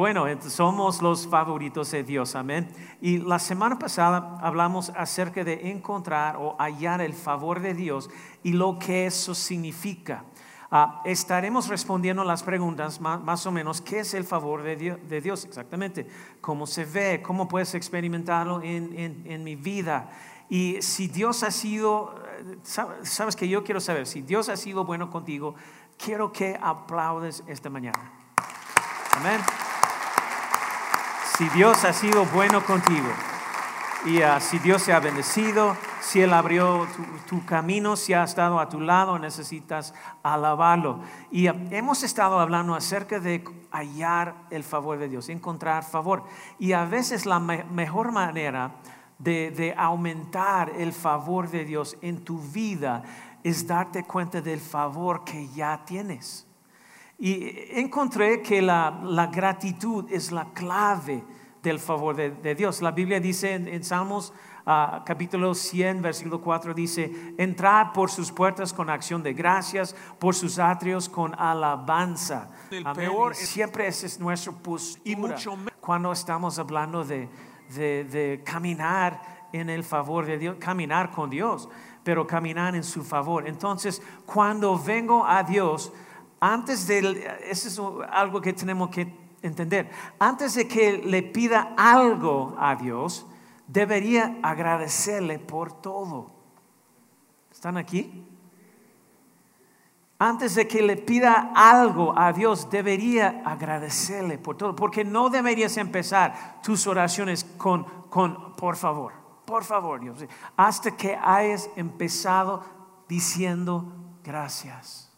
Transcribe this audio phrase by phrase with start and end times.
[0.00, 2.66] Bueno, somos los favoritos de Dios, amén.
[3.02, 8.08] Y la semana pasada hablamos acerca de encontrar o hallar el favor de Dios
[8.42, 10.24] y lo que eso significa.
[10.70, 16.06] Ah, estaremos respondiendo las preguntas más, o menos, ¿qué es el favor de Dios, exactamente?
[16.40, 17.20] ¿Cómo se ve?
[17.22, 20.08] ¿Cómo puedes experimentarlo en, mi vida?
[20.48, 22.56] Y si Dios ha sido, eh,
[23.02, 25.56] sabes que yo quiero saber, si Dios ha sido bueno contigo,
[26.02, 28.12] quiero que aplaudes esta mañana.
[29.12, 29.42] Amén.
[31.40, 33.08] Si Dios ha sido bueno contigo
[34.04, 36.86] y ah, si Dios se ha bendecido, si Él abrió
[37.26, 41.00] tu, camino, si ha estado a tu lado, necesitas alabarlo.
[41.30, 46.24] Y ah, hemos estado hablando acerca de hallar el favor de Dios, encontrar favor.
[46.58, 48.72] Y a veces la mejor manera
[49.16, 53.02] de aumentar el favor de Dios en tu vida
[53.42, 56.49] es darte cuenta del favor que ya tienes.
[57.22, 61.22] Y encontré que la, gratitud es la clave
[61.62, 62.80] del favor de, Dios.
[62.80, 64.32] La Biblia dice en, Salmos
[64.64, 70.34] ah, capítulo 100, versículo 4, dice, entrad por sus puertas con acción de gracias, por
[70.34, 72.48] sus atrios con alabanza.
[72.70, 75.02] El peor siempre ese es nuestro postura.
[75.04, 77.28] Y mucho cuando estamos hablando de,
[77.68, 81.68] de caminar en el favor de Dios, caminar con Dios,
[82.02, 83.46] pero caminar en su favor.
[83.46, 85.92] Entonces, cuando vengo a Dios,
[86.40, 92.56] antes de, eso es algo que tenemos que entender, antes de que le pida algo
[92.58, 93.26] a Dios,
[93.66, 96.32] debería agradecerle por todo.
[97.52, 98.26] ¿Están aquí?
[100.18, 105.76] Antes de que le pida algo a Dios, debería agradecerle por todo, porque no deberías
[105.76, 109.12] empezar tus oraciones con, con por favor,
[109.46, 110.24] por favor, Dios,
[110.56, 112.62] hasta que hayas empezado
[113.08, 113.92] diciendo
[114.22, 115.09] gracias.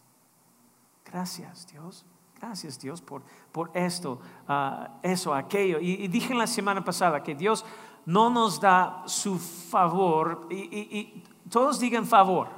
[1.13, 2.07] Gracias Dios,
[2.41, 4.19] gracias Dios por, por esto,
[4.49, 5.79] ah, eso, aquello.
[5.79, 7.67] Y, dije la semana pasada que Dios
[8.07, 12.49] no nos da su favor, y, todos digan favor.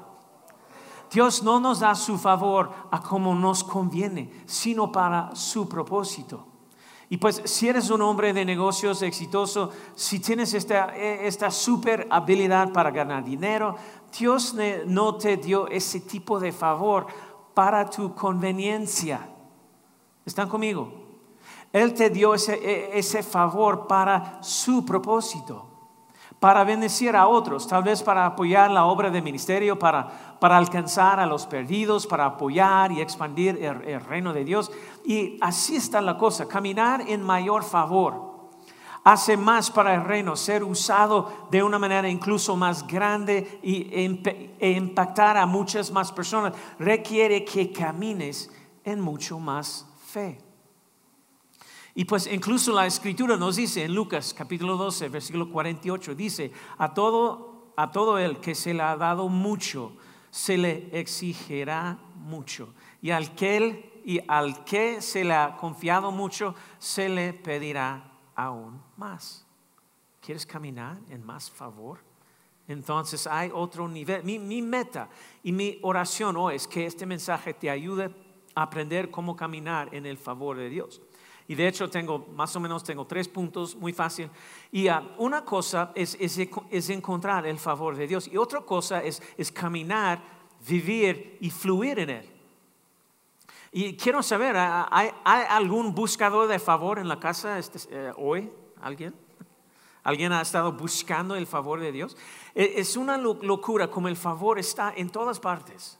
[1.11, 6.47] Dios no nos da su favor a como nos conviene, sino para su propósito.
[7.09, 12.73] Y pues si eres un hombre de negocios exitoso, si tienes esta, esta super habilidad
[12.73, 13.77] para ganar dinero,
[14.17, 14.55] Dios
[14.87, 17.07] no te dio ese tipo de favor
[17.55, 19.29] para tu conveniencia.
[20.27, 20.93] ¿Están conmigo?
[21.73, 25.67] Él te dio ese, e, ese favor para su propósito,
[26.39, 31.19] para bendecir a otros, tal vez para apoyar la obra de ministerio, para, para alcanzar
[31.21, 34.71] a los perdidos, para apoyar y expandir el reino de Dios.
[35.05, 38.34] Y así está la cosa, caminar en mayor favor
[39.05, 45.37] hace más para el reino, ser usado de una manera incluso más grande e impactar
[45.37, 48.51] a muchas más personas, requiere que camines
[48.83, 50.41] en mucho más fe.
[51.95, 56.93] Y pues incluso la escritura nos dice en Lucas capítulo 12, versículo 48, dice, a
[56.93, 59.97] todo, a todo el que se le ha dado mucho,
[60.31, 62.75] se le exigirá mucho.
[63.01, 68.83] Y al que, y al que se le ha confiado mucho, se le pedirá aún
[68.97, 69.47] más.
[70.21, 71.99] ¿Quieres caminar en más favor?
[72.67, 74.25] Entonces hay otro nivel.
[74.25, 75.09] Mi, meta
[75.43, 78.11] y mi oración hoy es que este mensaje te ayude
[78.55, 81.03] a aprender cómo caminar en el favor de Dios.
[81.47, 84.31] Y de hecho tengo, más o menos tengo tres puntos muy fácil.
[84.73, 88.29] Y ah, una cosa es, es, encontrar el favor de Dios.
[88.29, 90.23] Y otra cosa es, es caminar,
[90.67, 92.34] vivir y fluir en Él.
[93.77, 98.49] Y quiero saber, ¿hay, algún buscador de favor en la casa este, eh, hoy?
[98.81, 99.13] ¿Alguien?
[100.05, 102.17] ¿Alguien ha estado buscando el favor de Dios?
[102.55, 105.99] E, es una locura como el favor está en todas partes.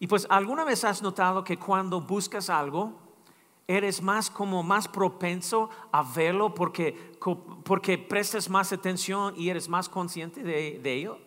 [0.00, 2.98] Y pues alguna vez has notado que cuando buscas algo,
[3.68, 7.12] eres más como más propenso a verlo porque,
[7.64, 11.18] porque prestas más atención y eres más consciente de, de ello.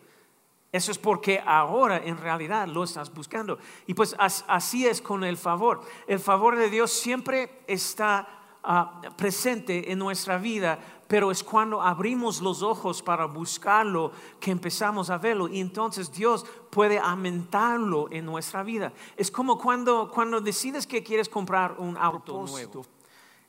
[0.72, 3.58] Eso es porque ahora en realidad lo estás buscando.
[3.86, 5.82] Y pues así es con el favor.
[6.08, 8.28] El favor de Dios siempre está
[8.64, 10.78] ah, presente en nuestra vida,
[11.08, 14.12] pero es cuando abrimos los ojos para buscarlo
[14.42, 18.92] que empezamos a verlo y entonces Dios puede aumentarlo en nuestra vida.
[19.16, 22.86] Es como cuando, cuando decides que quieres comprar un auto nuevo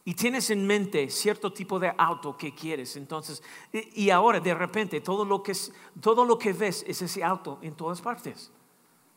[0.08, 5.02] y tienes en mente cierto tipo de auto que quieres, entonces, y ahora de repente
[5.02, 5.52] todo lo que,
[6.00, 8.50] todo lo que ves es ese auto en todas partes.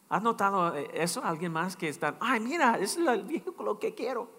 [0.09, 1.23] ¿Has notado eh, eso?
[1.23, 4.31] ¿Alguien más que está, ay, mira, es el vehículo que quiero?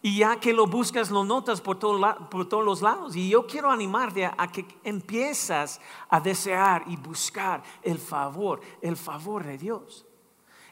[0.00, 3.16] Y ya que lo buscas, lo notas por, por todos los lados.
[3.16, 8.96] Y yo quiero animarte a, a que empiezas a desear y buscar el favor, el
[8.96, 10.06] favor de Dios.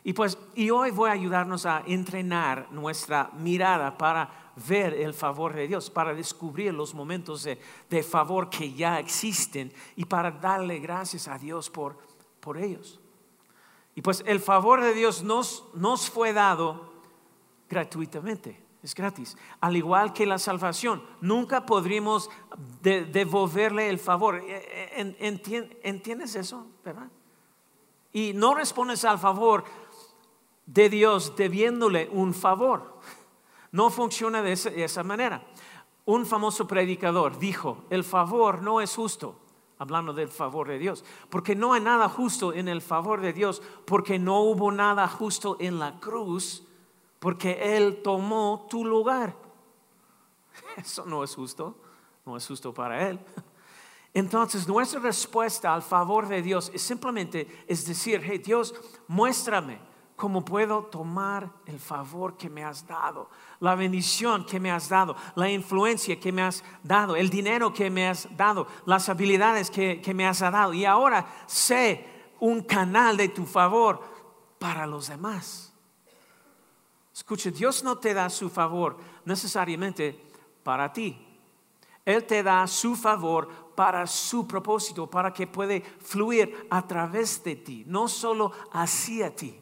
[0.09, 5.53] Y pues, y hoy voy a ayudarnos a entrenar nuestra mirada para ver el favor
[5.53, 11.29] de Dios, para descubrir los momentos de, favor que ya existen y para darle gracias
[11.29, 11.99] a Dios por,
[12.41, 12.99] por ellos.
[13.95, 16.91] Y pues el favor de Dios nos, nos fue dado
[17.69, 19.37] gratuitamente, es gratis.
[19.61, 22.31] Al igual que la salvación, nunca podríamos
[22.81, 24.37] devolverle el favor.
[24.37, 26.67] Eh, eh, ¿Entiendes eso?
[26.83, 27.11] ¿Verdad?
[28.13, 29.65] Y no respondes al favor
[30.69, 33.01] de Dios debiéndole un favor.
[33.73, 35.43] No funciona de esa, manera.
[36.05, 39.37] Un famoso predicador dijo, el favor no es justo,
[39.79, 43.63] hablando del favor de Dios, porque no hay nada justo en el favor de Dios,
[43.87, 46.67] porque no hubo nada justo en la cruz,
[47.19, 49.35] porque Él tomó tu lugar.
[50.77, 51.77] Eso no es justo,
[52.27, 53.19] no es justo para Él.
[54.13, 58.75] Entonces nuestra respuesta al favor de Dios es simplemente es decir, hey Dios,
[59.07, 59.89] muéstrame
[60.19, 63.31] cómo puedo tomar el favor que me has dado,
[63.61, 67.89] la bendición que me has dado, la influencia que me has dado, el dinero que
[67.89, 70.75] me has dado, las habilidades que, me has dado.
[70.75, 72.05] Y ahora sé
[72.41, 74.03] un canal de tu favor
[74.59, 75.73] para los demás.
[77.15, 80.21] Escuche, Dios no te da su favor necesariamente
[80.65, 81.17] para ti.
[82.05, 87.55] Él te da su favor para su propósito, para que puede fluir a través de
[87.55, 89.61] ti, no solo hacia ti.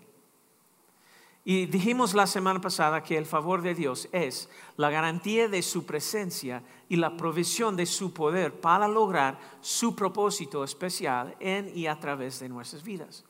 [1.48, 5.86] Y dijimos la semana pasada que el favor de Dios es la garantía de su
[5.86, 12.00] presencia y la provisión de su poder para lograr su propósito especial en y a
[12.00, 13.24] través de nuestras vidas.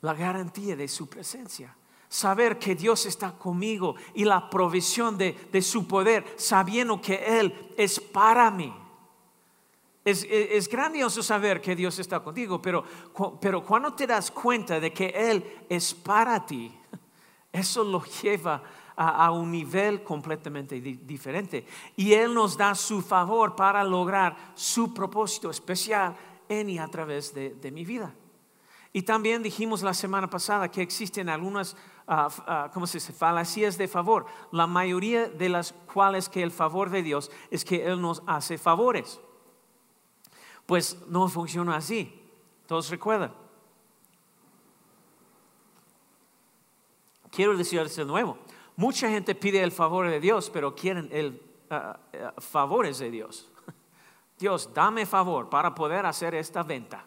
[0.00, 1.76] La garantía de su presencia.
[2.08, 8.00] Saber que Dios está conmigo y la provisión de, su poder, sabiendo que Él es
[8.00, 8.74] para mí.
[10.02, 12.82] Es, es, grandioso saber que Dios está contigo, pero,
[13.38, 16.74] pero cuando te das cuenta de que Él es para ti,
[17.52, 18.62] eso lo lleva
[18.96, 21.66] a, un nivel completamente diferente.
[21.96, 26.14] Y Él nos da su favor para lograr su propósito especial
[26.48, 28.14] en y a través de, mi vida.
[28.92, 31.76] Y también dijimos la semana pasada que existen algunas,
[32.08, 34.26] uh, ¿cómo se dice?, falacias de favor.
[34.50, 38.58] La mayoría de las cuales que el favor de Dios es que Él nos hace
[38.58, 39.18] favores.
[40.66, 42.20] Pues no funciona así.
[42.66, 43.32] Todos recuerdan.
[47.30, 48.38] Quiero decirles de nuevo,
[48.76, 53.50] mucha gente pide el favor de Dios, pero quieren el ah, ah, favores de Dios.
[54.38, 57.04] Dios, dame favor para poder hacer esta venta.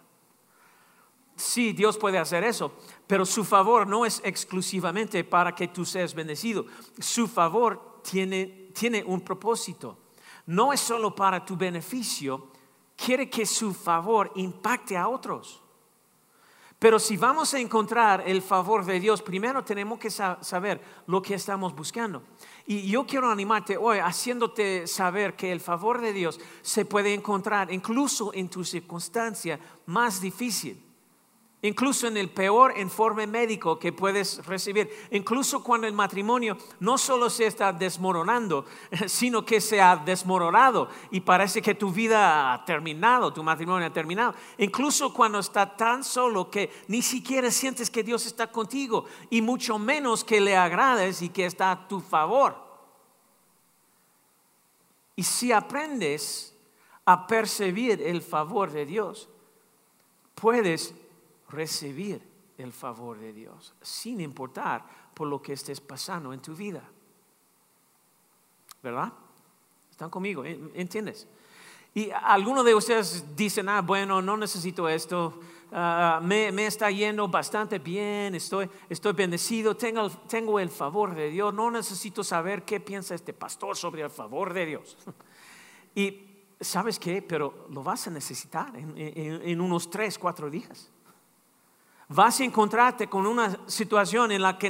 [1.35, 2.73] Sí, Dios puede hacer eso,
[3.07, 6.65] pero su favor no es exclusivamente para que tú seas bendecido.
[6.99, 9.97] Su favor tiene, tiene un propósito.
[10.45, 12.49] No es solo para tu beneficio,
[12.95, 15.62] quiere que su favor impacte a otros.
[16.83, 21.35] Pero si vamos a encontrar el favor de Dios, primero tenemos que saber lo que
[21.35, 22.23] estamos buscando.
[22.65, 27.71] Y yo quiero animarte hoy haciéndote saber que el favor de Dios se puede encontrar
[27.71, 30.82] incluso en tu circunstancia más difícil
[31.63, 37.29] incluso en el peor informe médico que puedes recibir, incluso cuando el matrimonio no solo
[37.29, 38.65] se está desmoronando,
[39.07, 43.93] sino que se ha desmoronado y parece que tu vida ha terminado, tu matrimonio ha
[43.93, 49.41] terminado, incluso cuando está tan solo que ni siquiera sientes que Dios está contigo y
[49.41, 52.61] mucho menos que le agrades y que está a tu favor.
[55.15, 56.53] Y si aprendes
[57.05, 59.29] a percibir el favor de Dios,
[60.35, 60.95] puedes
[61.53, 62.21] recibir
[62.57, 66.83] el favor de Dios, sin importar por lo que estés pasando en tu vida.
[68.81, 69.13] ¿Verdad?
[69.89, 70.43] ¿Están conmigo?
[70.45, 71.27] ¿Entiendes?
[71.93, 75.39] Y algunos de ustedes dicen, ah, bueno, no necesito esto,
[75.71, 81.53] ah, me, está yendo bastante bien, estoy, estoy bendecido, tengo, tengo el favor de Dios,
[81.53, 84.97] no necesito saber qué piensa este pastor sobre el favor de Dios.
[85.95, 86.21] y
[86.59, 90.92] sabes qué, pero lo vas a necesitar en unos tres, cuatro días
[92.13, 94.69] vas a encontrarte con una situación en la que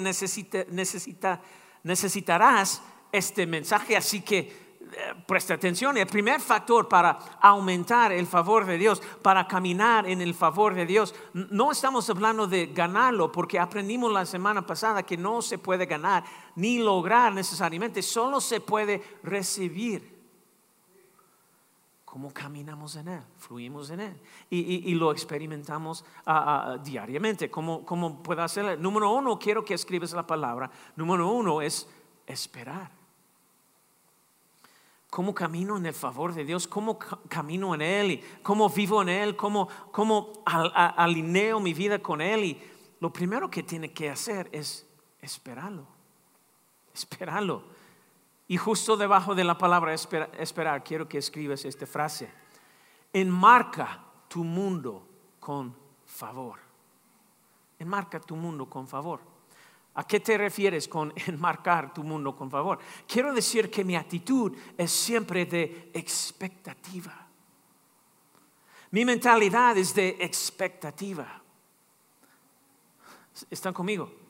[1.84, 2.82] necesitarás
[3.12, 3.98] este mensaje.
[3.98, 4.64] Así que
[4.96, 5.98] eh, presta atención.
[5.98, 10.86] El primer factor para aumentar el favor de Dios, para caminar en el favor de
[10.86, 15.86] Dios, no estamos hablando de ganarlo, porque aprendimos la semana pasada que no se puede
[15.86, 16.24] ganar
[16.56, 20.13] ni lograr necesariamente, solo se puede recibir
[22.14, 27.50] cómo caminamos en Él, fluimos en Él y, lo experimentamos ah, ah, diariamente.
[27.50, 28.78] ¿Cómo, ¿Cómo puedo hacerlo?
[28.78, 30.70] Número uno, quiero que escribas la palabra.
[30.96, 31.90] Número uno es
[32.28, 32.92] esperar.
[35.10, 36.68] ¿Cómo camino en el favor de Dios?
[36.68, 38.12] ¿Cómo camino en Él?
[38.12, 39.36] ¿Y ¿Cómo vivo en Él?
[39.36, 42.44] ¿Cómo, cómo alineo mi vida con Él?
[42.44, 42.62] Y
[43.00, 44.86] lo primero que tiene que hacer es
[45.20, 45.88] esperarlo.
[46.94, 47.73] Esperarlo.
[48.54, 52.30] Y justo debajo de la palabra esperar, quiero que escribas esta frase.
[53.12, 55.08] Enmarca tu mundo
[55.40, 56.60] con favor.
[57.80, 59.22] Enmarca tu mundo con favor.
[59.96, 62.78] ¿A qué te refieres con enmarcar tu mundo con favor?
[63.08, 67.28] Quiero decir que mi actitud es siempre de expectativa.
[68.92, 71.42] Mi mentalidad es de expectativa.
[73.50, 74.23] ¿Están conmigo?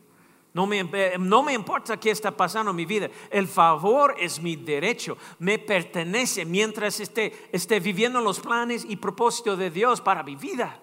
[0.53, 0.83] No me,
[1.17, 3.09] no me, importa qué está pasando en mi vida.
[3.31, 5.17] El favor es mi derecho.
[5.39, 10.79] Me pertenece mientras esté, esté viviendo los planes y propósitos de Dios para mi vida.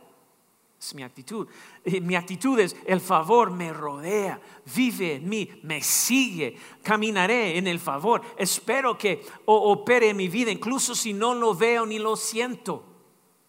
[0.81, 1.47] Es mi actitud.
[1.85, 4.41] Mi actitud es, el favor me rodea,
[4.75, 8.23] vive en mí, me sigue, caminaré en el favor.
[8.39, 12.85] Espero que opere en mi vida, incluso si no lo veo ni lo siento.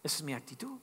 [0.04, 0.78] Esa es mi actitud.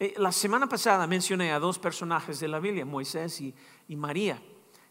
[0.00, 3.54] Eh, la semana pasada mencioné a dos personajes de la Biblia, Moisés y,
[3.96, 4.40] María,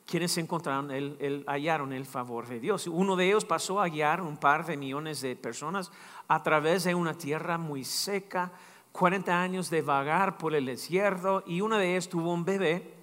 [0.06, 2.88] quienes encontraron, el, hallaron el favor de Dios.
[2.88, 5.92] Uno de ellos pasó a guiar un par de millones de personas
[6.28, 8.52] a través de una tierra muy seca,
[8.92, 13.00] 40 años de vagar por el desierto y una de ellas tuvo un bebé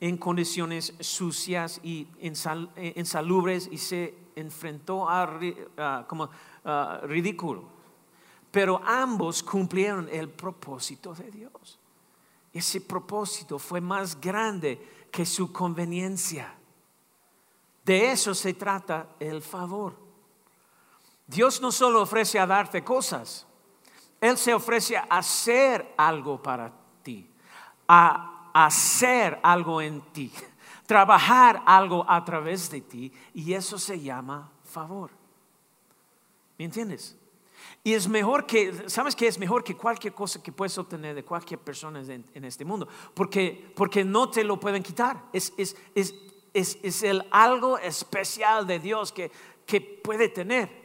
[0.00, 6.30] en condiciones sucias y insalubres y se enfrentó a, como
[7.04, 7.64] ridículo.
[8.50, 11.78] Pero ambos cumplieron el propósito de Dios.
[12.52, 16.52] Ese propósito fue más grande que su conveniencia.
[17.84, 19.96] De eso se trata el favor.
[21.24, 23.46] Dios no solo ofrece a darte cosas,
[24.20, 26.72] él se ofrece a hacer algo para
[27.04, 27.30] ti,
[27.86, 30.32] a hacer algo en ti,
[30.84, 35.12] trabajar algo a través de ti y eso se llama favor.
[36.58, 37.16] ¿Me entiendes?
[37.86, 39.26] Y es mejor que, ¿sabes qué?
[39.26, 43.72] Es mejor que cualquier cosa que puedes obtener de cualquier persona en, este mundo, porque,
[43.76, 45.26] porque no te lo pueden quitar.
[45.34, 46.14] Es, es, es,
[46.54, 49.30] es el algo especial de Dios que,
[49.66, 50.84] que puede tener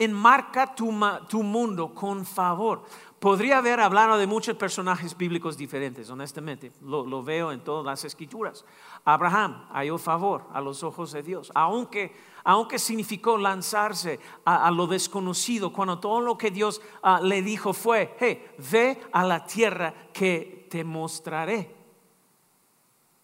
[0.00, 2.82] enmarca tu, tu mundo con favor.
[3.20, 6.72] Podría haber hablado de muchos personajes bíblicos diferentes, honestamente.
[6.80, 8.64] Lo, veo en todas las escrituras.
[9.04, 12.14] Abraham halló favor a los ojos de Dios, aunque,
[12.44, 18.16] aunque significó lanzarse a, lo desconocido, cuando todo lo que Dios ah, le dijo fue,
[18.20, 21.74] hey, ve a la tierra que te mostraré.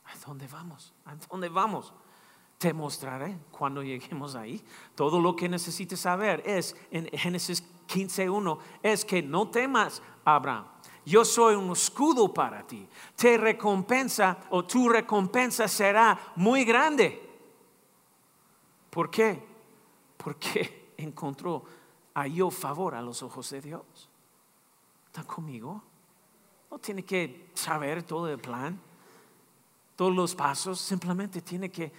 [0.05, 0.93] ¿A dónde vamos?
[1.05, 1.93] ¿A dónde vamos?
[2.59, 4.65] Te mostraré cuando lleguemos ahí.
[4.95, 10.65] Todo lo que necesites saber es, en Génesis 15.1, es que no temas, Abraham.
[11.07, 12.87] Yo soy un escudo para ti.
[13.15, 17.23] Te recompensa o tu recompensa será muy grande.
[18.91, 19.41] ¿Por qué?
[20.17, 21.63] Porque encontró,
[22.13, 24.11] halló favor a los ojos de Dios.
[25.07, 25.81] ¿Está conmigo?
[26.69, 28.79] No tiene que saber todo el plan,
[29.95, 31.93] todos los pasos, simplemente tiene que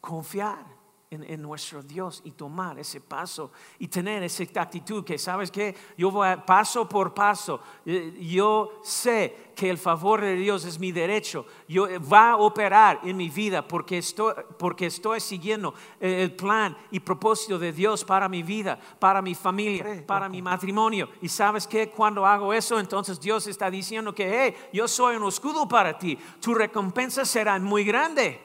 [0.00, 0.77] confiar
[1.10, 6.10] en, nuestro Dios y tomar ese paso y tener esa actitud que sabes que yo
[6.10, 11.46] voy paso por paso, eh, yo sé que el favor de Dios es mi derecho,
[11.66, 16.36] yo eh, va a operar en mi vida porque estoy, porque estoy siguiendo eh, el
[16.36, 21.08] plan y propósito de Dios para mi vida, para mi familia, para mi matrimonio.
[21.22, 25.26] Y sabes que cuando hago eso, entonces Dios está diciendo que hey, yo soy un
[25.26, 28.40] escudo para ti, tu recompensa será muy grande,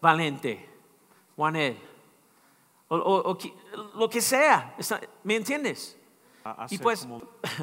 [0.00, 0.70] valente.
[1.36, 1.76] Juanel,
[2.88, 3.38] o,
[3.96, 4.76] lo que sea,
[5.24, 5.98] ¿me entiendes?
[6.70, 7.06] Y pues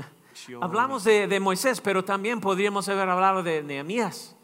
[0.62, 4.36] hablamos de, Moisés, pero también podríamos haber hablado de Nehemías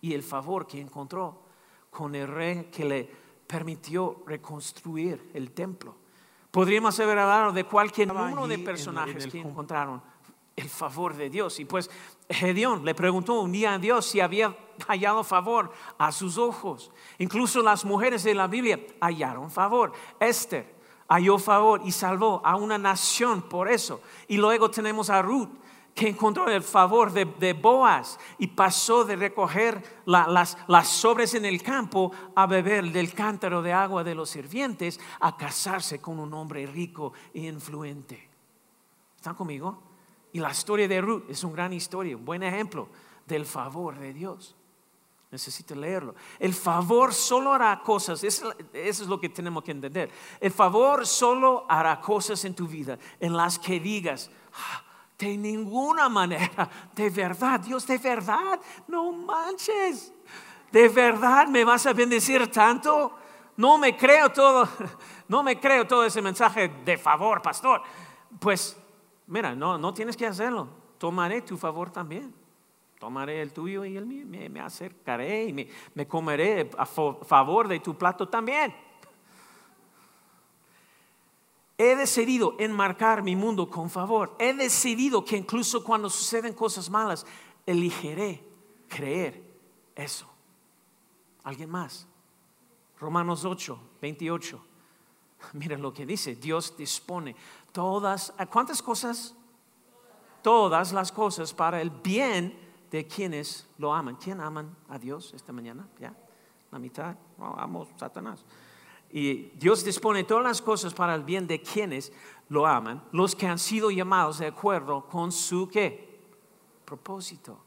[0.00, 1.42] y el favor que encontró
[1.90, 3.10] con el rey que le
[3.46, 5.96] permitió reconstruir el templo.
[6.50, 10.02] Podríamos haber hablado de cualquier uno de personajes que encontraron
[10.58, 11.60] el favor de Dios.
[11.60, 11.90] Y pues
[12.28, 16.90] Gedeón le preguntó un día a Dios si había hallado favor a sus ojos.
[17.18, 19.92] Incluso las mujeres de la Biblia hallaron favor.
[20.20, 24.00] Esther halló favor y salvó a una nación por eso.
[24.28, 25.48] Y luego tenemos a Ruth
[25.94, 31.60] que encontró el favor de, Boaz y pasó de recoger las, las sobres en el
[31.60, 36.66] campo a beber del cántaro de agua de los sirvientes a casarse con un hombre
[36.66, 38.28] rico e influente.
[39.16, 39.87] ¿Están conmigo?
[40.32, 42.88] Y la historia de Ruth es una gran historia, un buen ejemplo
[43.26, 44.56] del favor de Dios.
[45.30, 46.14] Necesito leerlo.
[46.38, 50.10] El favor solo hará cosas, eso, es lo que tenemos que entender.
[50.40, 54.82] El favor solo hará cosas en tu vida en las que digas, ah,
[55.18, 60.12] de ninguna manera, de verdad, Dios, de verdad, no manches,
[60.72, 63.12] de verdad me vas a bendecir tanto.
[63.56, 64.68] No me creo todo,
[65.28, 67.82] no me creo todo ese mensaje de favor, pastor.
[68.38, 68.76] Pues
[69.28, 70.68] Mira, no, no tienes que hacerlo.
[70.98, 72.34] Tomaré tu favor también.
[72.98, 77.78] tomaré el tuyo y el mío, me, acercaré y me, me comeré a favor de
[77.78, 78.74] tu plato también.
[81.76, 84.34] He decidido enmarcar mi mundo con favor.
[84.40, 87.24] He decidido que incluso cuando suceden cosas malas,
[87.64, 88.42] elegiré
[88.88, 89.44] creer
[89.94, 90.28] eso.
[91.44, 92.08] ¿Alguien más?
[92.98, 94.60] Romanos 8, 28.
[95.52, 96.34] Miren lo que dice.
[96.34, 97.36] Dios dispone
[97.78, 99.36] todas, ¿cuántas cosas?
[100.42, 102.58] Todas las cosas para el bien
[102.90, 104.16] de quienes lo aman.
[104.16, 105.86] ¿Quién aman a Dios esta mañana?
[106.00, 106.12] ¿Ya?
[106.72, 107.14] La mitad.
[107.38, 108.44] No, amo Satanás.
[109.12, 112.12] Y Dios dispone todas las cosas para el bien de quienes
[112.48, 116.20] lo aman, los que han sido llamados de acuerdo con su qué?
[116.84, 117.60] Propósito.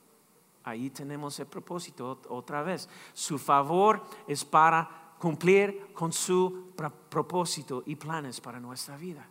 [0.66, 2.90] Ahí tenemos el propósito otra vez.
[3.14, 9.26] Su favor es para cumplir con su propósito y planes para nuestra vida.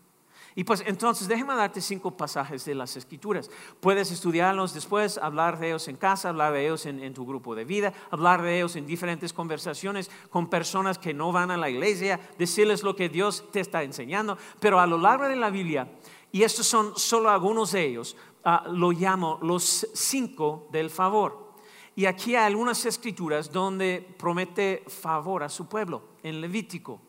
[0.56, 3.50] Y pues entonces déjeme darte cinco pasajes de las escrituras.
[3.78, 7.64] Puedes estudiarlos después, hablar de ellos en casa, hablar de ellos en, tu grupo de
[7.64, 12.18] vida, hablar de ellos en diferentes conversaciones con personas que no van a la iglesia,
[12.36, 14.36] decirles lo que Dios te está enseñando.
[14.58, 15.88] Pero a lo largo de la Biblia,
[16.32, 21.50] y estos son solo algunos de ellos, ah, lo llamo los cinco del favor.
[21.94, 27.00] Y aquí hay algunas escrituras donde promete favor a su pueblo, en Levítico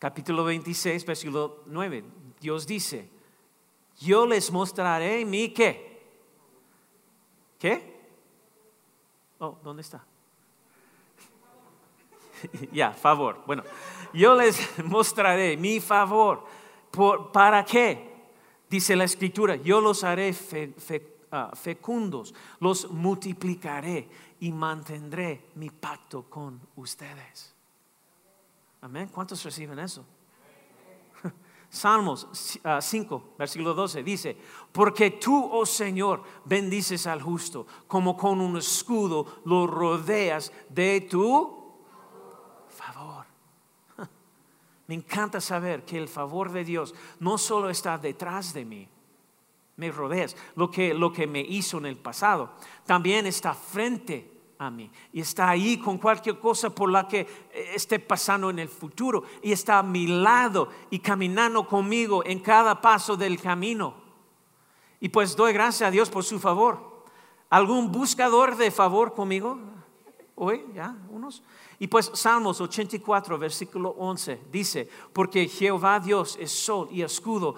[0.00, 2.02] capítulo 26, versículo 9.
[2.40, 3.08] Dios dice,
[4.00, 6.00] yo les mostraré mi qué.
[7.58, 8.00] ¿Qué?
[9.38, 10.02] Oh, ¿dónde está?
[12.72, 13.42] ya, favor.
[13.46, 13.62] Bueno,
[14.14, 16.44] yo les mostraré mi favor.
[16.90, 18.10] ¿Por, ¿Para qué?
[18.70, 20.34] Dice la escritura, yo los haré
[21.30, 24.08] ah, fecundos, los multiplicaré
[24.40, 27.59] y mantendré mi pacto con ustedes.
[28.82, 29.10] Amén.
[29.12, 30.04] ¿Cuántos reciben eso?
[31.68, 34.36] Salmos 5, ah, versículo 12 dice,
[34.72, 41.76] porque tú, oh Señor, bendices al justo, como con un escudo lo rodeas de tu
[42.68, 43.26] favor.
[44.86, 48.88] Me encanta saber que el favor de Dios no solo está detrás de mí,
[49.76, 52.50] me rodeas, lo que, lo que me hizo en el pasado,
[52.84, 54.29] también está frente
[54.60, 58.58] a mí y está ahí con cualquier cosa por la que eh, esté pasando en
[58.58, 63.94] el futuro y está a mi lado y caminando conmigo en cada paso del camino.
[65.00, 67.06] Y pues doy gracias a Dios por su favor.
[67.48, 69.58] ¿Algún buscador de favor conmigo?
[70.34, 71.42] Hoy, ya, unos.
[71.78, 77.54] Y pues Salmos 84, versículo 11, dice, porque Jehová Dios es sol y escudo,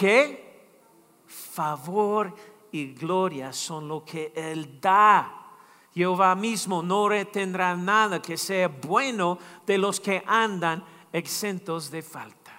[0.00, 0.66] que
[1.26, 2.34] favor
[2.72, 5.39] y gloria son lo que Él da
[5.94, 12.52] Jehová mismo no retendrá nada que sea bueno de los que andan exentos de falta.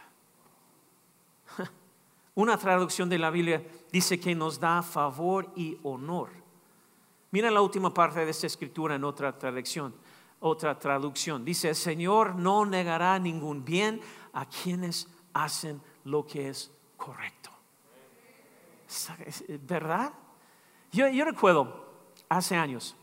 [2.36, 6.30] Una traducción de la Biblia dice que nos da favor y honor.
[7.32, 9.94] Mira la última parte de esta escritura en otra traducción.
[10.42, 14.02] Otra traducción dice: El Señor no negará ningún bien
[14.34, 17.50] a quienes hacen lo que es correcto.
[19.62, 20.12] ¿Verdad?
[20.92, 21.86] Yo, recuerdo
[22.28, 22.96] hace años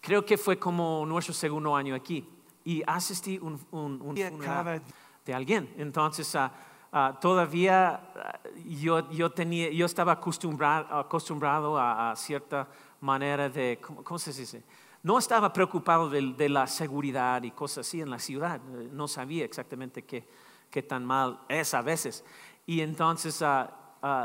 [0.00, 2.26] Creo que fue como nuestro segundo año aquí
[2.64, 5.72] y asistí un, un, un de alguien.
[5.76, 6.52] Entonces, ah,
[6.92, 12.68] ah, todavía ah, yo, yo, tenía, yo estaba acostumbrado, acostumbrado a, cierta
[13.00, 14.62] manera de, ¿cómo, se dice?
[15.02, 18.60] No estaba preocupado de, la seguridad y cosas así en la ciudad.
[18.92, 20.26] No sabía exactamente qué,
[20.70, 22.24] qué tan mal es a veces.
[22.66, 23.42] Y entonces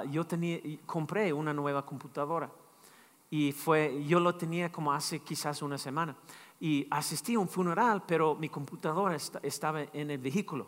[0.09, 2.49] yo tenía, compré una nueva computadora
[3.29, 6.15] y fue, yo lo tenía como hace quizás una semana.
[6.59, 10.67] Y asistí a un funeral, pero mi computadora estaba en el vehículo.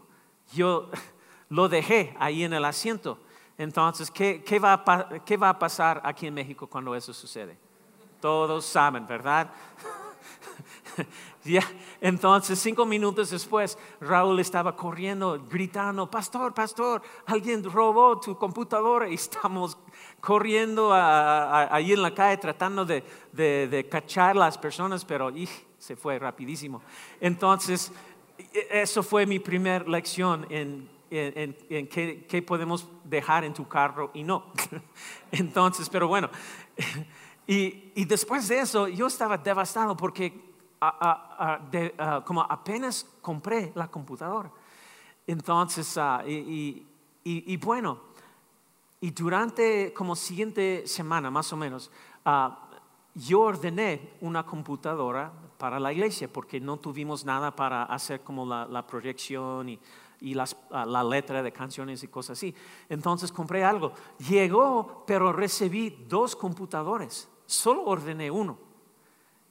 [0.54, 0.90] Yo
[1.50, 3.20] lo dejé ahí en el asiento.
[3.58, 7.58] Entonces, ¿qué, qué, va a, ¿qué va a pasar aquí en México cuando eso sucede?
[8.20, 9.52] Todos saben, ¿verdad?
[11.44, 11.64] ya,
[12.02, 19.16] entonces, cinco minutos después, Raúl estaba corriendo, gritando, pastor, pastor, alguien robó tu computadora y
[19.16, 19.78] estamos
[20.20, 25.32] corriendo ahí en la calle tratando de, de, cachar las personas, pero
[25.78, 26.82] se fue rapidísimo.
[27.20, 27.92] Entonces,
[28.38, 33.68] e, eso fue mi primera lección en, en, en qué, qué, podemos dejar en tu
[33.68, 34.52] carro y no.
[35.32, 36.30] Entonces, pero bueno,
[37.48, 40.47] y, y, después de eso yo estaba devastado porque
[42.26, 44.52] como apenas compré la computadora.
[45.26, 48.00] Entonces, ah, y, bueno,
[49.02, 51.92] y durante como siguiente semana, más o menos,
[52.24, 52.70] ah,
[53.14, 58.88] yo ordené una computadora para la iglesia porque no tuvimos nada para hacer como la,
[58.88, 59.80] proyección y,
[60.22, 62.56] y las, ah, la letra de canciones y cosas así.
[62.88, 63.92] Entonces compré algo.
[64.30, 67.28] Llegó, pero recibí dos computadores.
[67.46, 68.67] Solo ordené uno.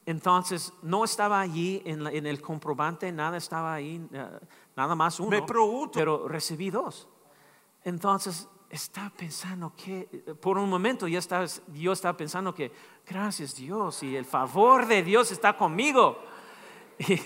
[0.07, 4.39] Entonces no estaba allí en, el comprobante, nada estaba ahí, eh,
[4.73, 5.31] nada más uno.
[5.31, 5.91] Me pregunto.
[5.99, 7.09] Pero recibí dos.
[7.83, 10.05] Entonces estaba pensando que,
[10.41, 12.71] por un momento yo estaba, yo estaba pensando que,
[13.05, 16.17] gracias Dios, y el favor de Dios está conmigo.
[17.09, 17.19] Y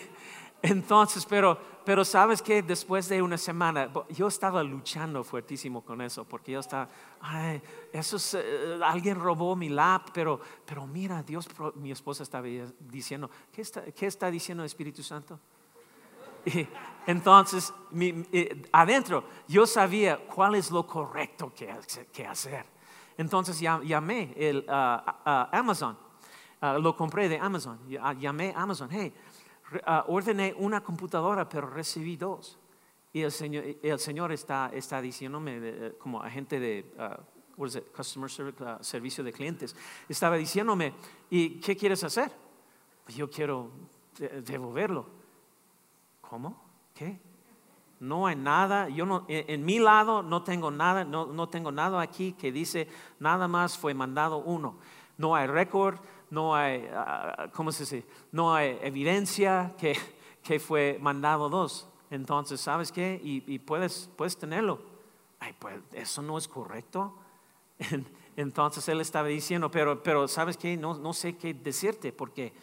[0.68, 6.26] entonces, pero, pero sabes que después de una semana, yo estaba luchando fuertísimo con eso,
[6.26, 6.88] porque yo estaba,
[7.20, 12.48] ay, eso es, eh, alguien robó mi lap, pero, pero mira, Dios, mi esposa estaba
[12.80, 15.40] diciendo, ¿qué está, qué está diciendo el Espíritu Santo?
[16.44, 16.68] Y
[17.06, 22.66] entonces, eh, adentro, yo sabía cuál es lo correcto que, hacer.
[23.16, 25.96] Entonces llamé el, a Amazon,
[26.62, 27.80] lo compré de Amazon,
[28.20, 29.14] llamé a Amazon, hey,
[30.08, 32.58] ordené una computadora, pero recibí dos.
[33.14, 38.82] Y el Señor, el señor está, está diciéndome, como agente de uh, customer service, uh,
[38.82, 39.76] servicio de clientes,
[40.08, 40.94] estaba diciéndome,
[41.30, 42.32] ¿y qué quieres hacer?
[43.10, 43.70] Yo quiero
[44.18, 45.06] devolverlo.
[46.22, 46.64] ¿Cómo?
[46.94, 47.20] ¿Qué?
[48.00, 52.02] No hay nada, yo no, en, mi lado no tengo nada, no, no, tengo nada
[52.02, 52.88] aquí que dice
[53.20, 54.78] nada más fue mandado uno.
[55.18, 56.00] No hay récord,
[56.32, 58.06] no hay, ah, ¿cómo se dice?
[58.32, 59.96] No hay evidencia que,
[60.42, 61.88] que fue mandado dos.
[62.10, 63.20] Entonces, ¿sabes qué?
[63.24, 64.82] Y, puedes, puedes tenerlo.
[65.40, 67.14] Ay, pues eso no es correcto.
[68.36, 70.78] Entonces él estaba diciendo, pero, pero ¿sabes qué?
[70.78, 72.54] No, no sé qué decirte porque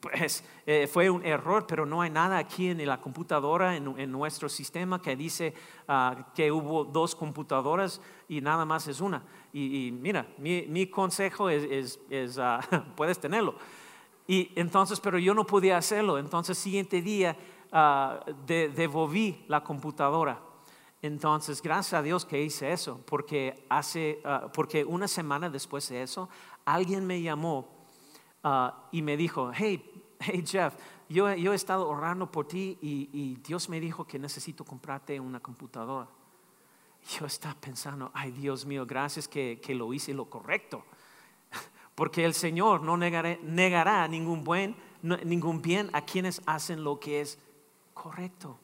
[0.00, 4.48] pues, eh, fue un error, pero no hay nada aquí en la computadora, en, nuestro
[4.48, 5.54] sistema, que dice
[5.88, 9.22] ah, que hubo dos computadoras y nada más es una.
[9.52, 11.98] Y, mira, mi, consejo es,
[12.38, 12.60] ah,
[12.96, 13.54] puedes tenerlo.
[14.26, 16.18] Y entonces, pero yo no podía hacerlo.
[16.18, 17.34] Entonces, siguiente día,
[17.72, 20.38] uh, devolví la computadora.
[21.00, 24.20] Entonces, gracias a Dios que hice eso, porque, hace,
[24.52, 26.28] porque una semana después de eso,
[26.66, 27.77] alguien me llamó
[28.42, 29.82] Ah, y me dijo, hey,
[30.20, 30.74] hey Jeff,
[31.08, 35.40] yo, yo he estado orando por ti y, Dios me dijo que necesito comprarte una
[35.40, 36.08] computadora.
[37.18, 40.84] Yo estaba pensando, ay Dios mío, gracias que, que lo hice lo correcto.
[41.94, 47.38] Porque el Señor no negará ningún, buen, ningún bien a quienes hacen lo que es
[47.94, 48.58] correcto.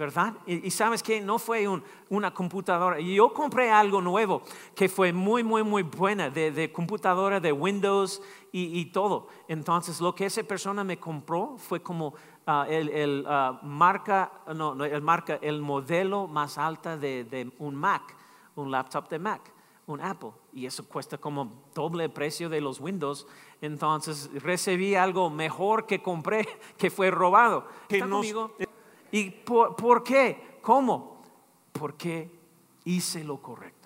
[0.00, 0.32] ¿Verdad?
[0.46, 1.68] Y, sabes que no fue
[2.08, 2.98] una computadora.
[3.00, 4.40] Yo compré algo nuevo
[4.74, 9.28] que fue muy, muy, muy buena, de, computadora, de Windows y, todo.
[9.46, 12.14] Entonces, lo que esa persona me compró fue como
[12.46, 18.16] ah, el, ah, marca, no, el marca, el modelo más alta de, un Mac,
[18.56, 19.52] un laptop de Mac,
[19.86, 20.30] un Apple.
[20.54, 23.26] Y eso cuesta como doble el precio de los Windows.
[23.60, 27.68] Entonces, recibí algo mejor que compré, que fue robado.
[27.90, 28.56] ¿Está conmigo?
[29.12, 30.58] ¿Y por, qué?
[30.62, 31.22] ¿Cómo?
[31.72, 32.30] Porque
[32.84, 33.80] hice lo correcto.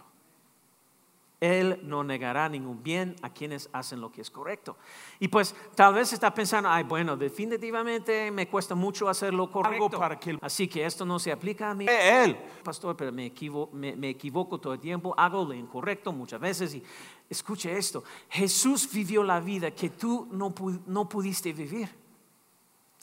[1.41, 4.79] Él no negará ningún bien a quienes hacen lo que es correcto.
[5.21, 10.01] Y pues tal vez está pensando, ay, bueno, definitivamente me cuesta mucho hacer lo correcto.
[10.41, 11.87] Así que esto no se aplica a mí.
[11.87, 12.37] Él.
[12.63, 16.75] Pastor, pero me equivoco, me, equivoco todo el tiempo, hago lo incorrecto muchas veces.
[16.77, 16.83] Y
[17.29, 20.55] escuche esto, Jesús vivió la vida que tú no,
[20.87, 22.04] no pudiste vivir.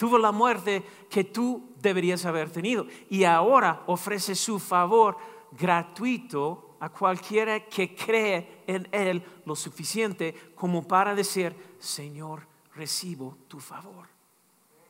[0.01, 2.87] Tuvo la muerte que tú deberías haber tenido.
[3.11, 5.15] Y ahora ofrece su favor
[5.51, 13.59] gratuito a cualquiera que cree en Él lo suficiente como para decir, Señor, recibo tu
[13.59, 14.07] favor.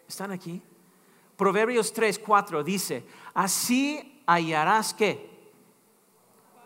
[0.08, 0.62] ¿Están aquí?
[1.36, 5.31] Proverbios 3, 4 dice, así hallarás que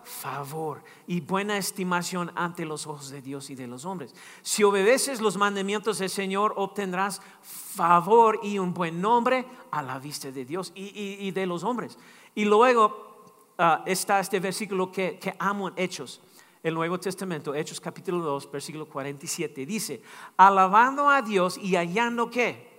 [0.05, 4.13] favor y buena estimación ante los ojos de Dios y de los hombres.
[4.43, 10.31] Si obedeces los mandamientos del Señor, obtendrás favor y un buen nombre a la vista
[10.31, 11.97] de Dios y, de los hombres.
[12.35, 13.23] Y luego
[13.57, 16.21] ah, está este versículo que, que amo en Hechos.
[16.61, 20.01] El Nuevo Testamento, Hechos capítulo 2, versículo 47, dice,
[20.35, 22.73] alabando a Dios y hallando qué?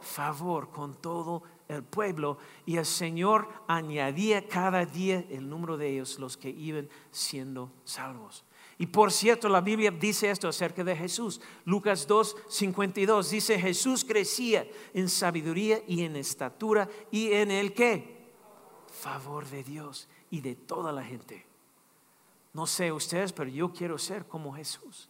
[0.00, 6.18] Favor con todo el pueblo y el Señor añadía cada día el número de ellos,
[6.18, 8.44] los que iban siendo salvos.
[8.78, 11.40] Y por cierto, la Biblia dice esto acerca de Jesús.
[11.64, 18.32] Lucas 2, 52 dice, Jesús crecía en sabiduría y en estatura y en el qué?
[18.88, 21.46] Favor de Dios y de toda la gente.
[22.52, 25.08] No sé ustedes, pero yo quiero ser como Jesús.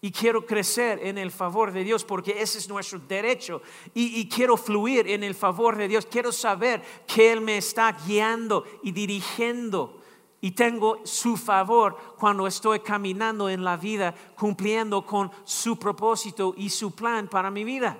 [0.00, 3.62] Y quiero crecer en el favor de Dios porque ese es nuestro derecho.
[3.94, 6.06] Y, quiero fluir en el favor de Dios.
[6.06, 10.02] Quiero saber que Él me está guiando y dirigiendo.
[10.40, 16.68] Y tengo su favor cuando estoy caminando en la vida, cumpliendo con su propósito y
[16.68, 17.98] su plan para mi vida.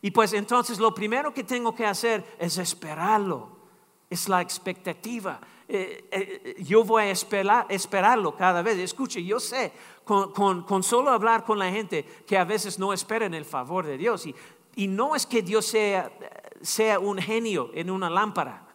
[0.00, 3.59] Y pues entonces lo primero que tengo que hacer es esperarlo.
[4.10, 5.40] Es la expectativa.
[5.68, 8.76] Eh, eh, yo voy a esperar, esperarlo cada vez.
[8.76, 9.72] Escuche, yo sé
[10.04, 14.26] con, solo hablar con la gente que a veces no esperan el favor de Dios.
[14.26, 14.34] Y,
[14.74, 16.10] y no es que Dios sea,
[16.60, 18.66] sea un genio en una lámpara.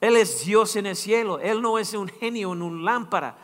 [0.00, 1.38] Él es Dios en el cielo.
[1.38, 3.38] Él no es un genio en una lámpara.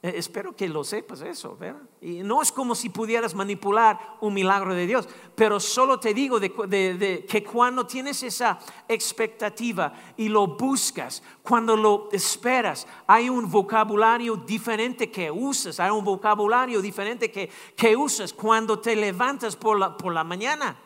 [0.00, 1.58] Eh, espero que lo sepas eso.
[2.00, 6.38] Y no es como si pudieras manipular un milagro de Dios, pero solo te digo
[6.38, 14.36] de, que cuando tienes esa expectativa y lo buscas, cuando lo esperas, hay un vocabulario
[14.36, 19.96] diferente que usas, hay un vocabulario diferente que, que usas cuando te levantas por la,
[19.96, 20.78] por la mañana.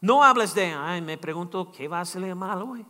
[0.00, 2.86] No hablas de, ay, me pregunto, ¿qué va a salir mal hoy?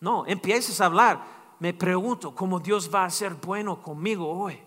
[0.00, 4.60] No, empiezas a hablar me pregunto cómo Dios va a ser bueno conmigo hoy.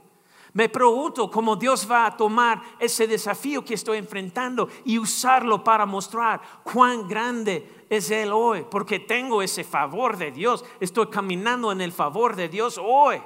[0.54, 5.88] Me pregunto cómo Dios va a tomar ese desafío que estoy enfrentando y usarlo para
[5.88, 10.64] mostrar cuán grande es Él hoy, porque tengo ese favor de Dios.
[10.80, 13.20] Estoy caminando en el favor de Dios hoy.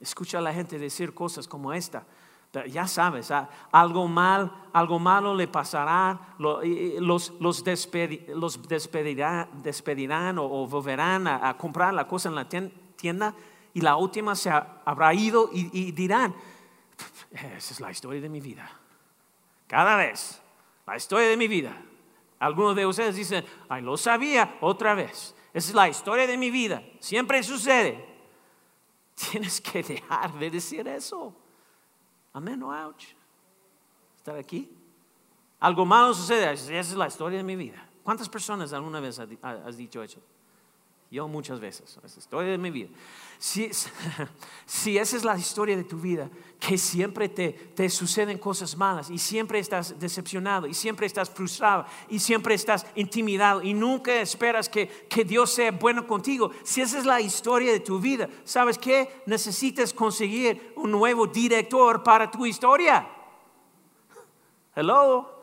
[0.00, 2.04] Escucha a la gente decir cosas como esta
[2.68, 3.32] ya sabes,
[3.70, 7.64] algo mal, algo malo le pasará, los,
[9.62, 13.34] despedirán o, volverán a, comprar la cosa en la tienda
[13.72, 16.34] y la última se habrá ido y, dirán,
[17.30, 18.68] esa es la historia de mi vida.
[19.68, 20.42] Cada vez,
[20.86, 21.76] la historia de mi vida.
[22.40, 25.36] Algunos de ustedes dicen, ay, lo sabía otra vez.
[25.52, 26.82] Esa es la historia de mi vida.
[26.98, 28.04] Siempre sucede.
[29.30, 31.32] Tienes que dejar de decir eso.
[32.32, 33.14] Amén o ouch.
[34.16, 34.70] ¿Estar aquí?
[35.58, 36.52] Algo malo sucede.
[36.52, 37.88] Esa es la historia de mi vida.
[38.02, 40.20] ¿Cuántas personas alguna vez has dicho eso?
[41.10, 42.88] Yo muchas veces, es la historia de mi vida.
[43.36, 43.68] Si,
[44.66, 49.10] si, esa es la historia de tu vida, que siempre te, te, suceden cosas malas
[49.10, 54.68] y siempre estás decepcionado y siempre estás frustrado y siempre estás intimidado y nunca esperas
[54.68, 58.78] que, que Dios sea bueno contigo, si esa es la historia de tu vida, ¿sabes
[58.78, 59.22] qué?
[59.26, 63.08] Necesitas conseguir un nuevo director para tu historia.
[64.76, 65.40] Hello.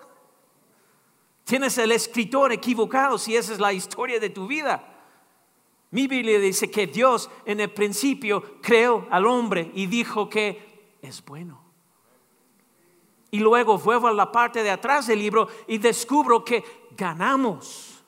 [1.44, 4.94] Tienes el escritor equivocado si esa es la historia de tu vida.
[5.92, 11.24] Mi Biblia dice que Dios en el principio creó al hombre y dijo que es
[11.24, 11.62] bueno.
[13.32, 18.04] Y luego vuelvo a la parte de atrás del libro y descubro que ganamos.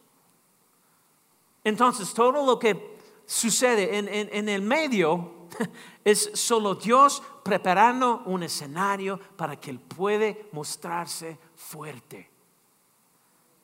[1.64, 5.48] Entonces todo lo que sucede en, el medio
[6.04, 12.30] es solo Dios preparando un escenario para que Él puede mostrarse fuerte.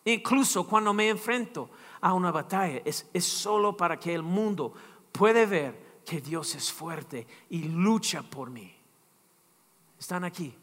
[0.06, 1.70] Incluso cuando me enfrento
[2.06, 4.72] a una batalla, es, es solo para que el mundo
[5.12, 8.72] puede ver que Dios es fuerte y lucha por mí.
[9.98, 10.54] ¿Están aquí?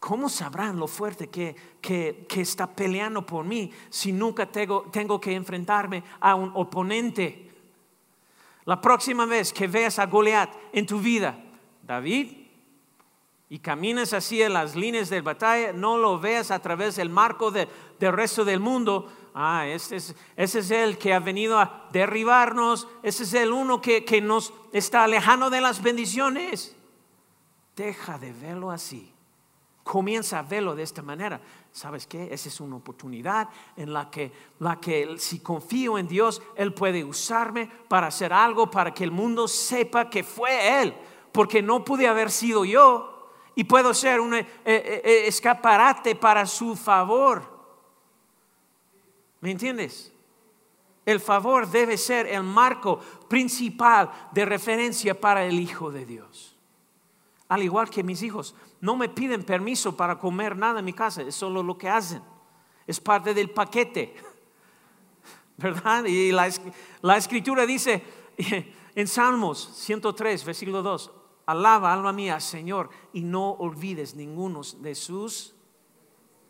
[0.00, 5.20] ¿Cómo sabrán lo fuerte que, que, que, está peleando por mí si nunca tengo, tengo
[5.20, 7.48] que enfrentarme a un oponente?
[8.64, 11.38] La próxima vez que veas a Goliat en tu vida,
[11.86, 12.40] David,
[13.52, 17.50] y caminas en las líneas de batalla, no lo veas a través del marco
[18.00, 19.06] del resto del mundo.
[19.34, 23.80] Ah, ese es, ese es el que ha venido a derribarnos, ese es el uno
[23.80, 26.74] que, que nos está alejando de las bendiciones.
[27.76, 29.14] Deja de verlo así.
[29.84, 31.40] Comienza a verlo de esta manera.
[31.72, 32.28] ¿Sabes qué?
[32.32, 37.04] Esa es una oportunidad en la que, la que si confío en Dios, Él puede
[37.04, 40.94] usarme para hacer algo, para que el mundo sepa que fue Él,
[41.32, 46.46] porque no pude haber sido yo y puedo ser un eh, eh, eh, escaparate para
[46.46, 47.59] su favor.
[49.40, 50.12] ¿Me entiendes?
[51.06, 52.98] El favor debe ser el marco
[53.28, 56.56] principal de referencia para el Hijo de Dios.
[57.48, 61.22] Al igual que mis hijos, no me piden permiso para comer nada en mi casa,
[61.22, 62.22] es solo lo que hacen.
[62.86, 64.14] Es parte del paquete.
[65.56, 66.04] ¿Verdad?
[66.04, 66.48] Y la,
[67.02, 68.04] la escritura dice
[68.94, 71.10] en Salmos 103, versículo 2,
[71.46, 75.54] Alaba, alma mía, Señor, y no olvides ninguno de sus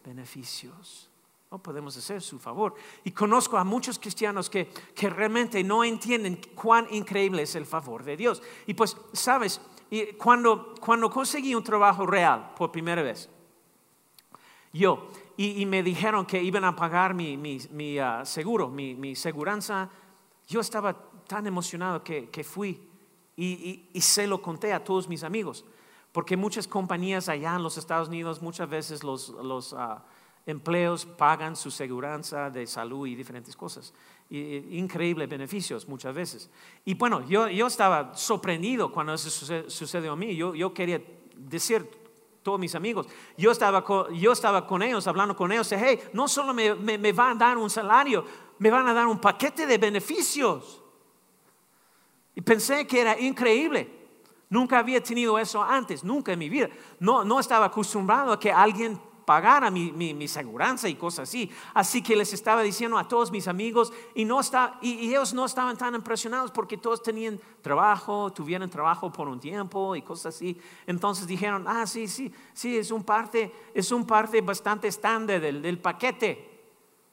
[0.05, 1.10] beneficios.
[1.51, 2.75] No podemos hacer su favor.
[3.03, 8.05] Y conozco a muchos cristianos que, que realmente no entienden cuán increíble es el favor
[8.05, 8.41] de Dios.
[8.69, 9.61] Y pues, sabes,
[10.17, 13.29] cuando, cuando conseguí un trabajo real por primera vez,
[14.73, 19.17] yo, y, me dijeron que iban a pagar mi, mi, mi ah, seguro, mi, mi
[19.17, 19.91] seguranza,
[20.47, 20.95] yo estaba
[21.27, 22.81] tan emocionado que, que fui
[23.37, 25.65] y, se lo conté a todos mis amigos,
[26.13, 30.05] porque muchas compañías allá en los Estados Unidos, muchas veces los, los ah,
[30.51, 33.93] empleos pagan su seguridad de salud y diferentes cosas.
[34.29, 36.51] Y, increíbles beneficios muchas veces.
[36.85, 39.31] Y bueno, yo, yo estaba sorprendido cuando eso
[39.69, 40.37] sucedió a mí.
[40.37, 41.03] Yo, yo quería
[41.37, 41.89] decir
[42.43, 43.07] todos mis amigos.
[43.37, 46.99] Yo estaba con, yo estaba con ellos, hablando con ellos, hey, no solo me, me,
[46.99, 48.25] me van a dar un salario,
[48.59, 50.83] me van a dar un paquete de beneficios.
[52.35, 53.99] Y pensé que era increíble.
[54.49, 56.69] Nunca había tenido eso antes, nunca en mi vida.
[56.99, 61.51] No, no estaba acostumbrado a que alguien pagara mi, mi, mi seguranza y cosas así.
[61.75, 65.45] Así que les estaba diciendo a todos mis amigos y, no está, y, ellos no
[65.45, 70.61] estaban tan impresionados porque todos tenían trabajo, tuvieron trabajo por un tiempo y cosas así.
[70.87, 75.63] Entonces dijeron, ah, sí, sí, sí, es un parte, es un parte bastante estándar del,
[75.63, 76.49] del paquete.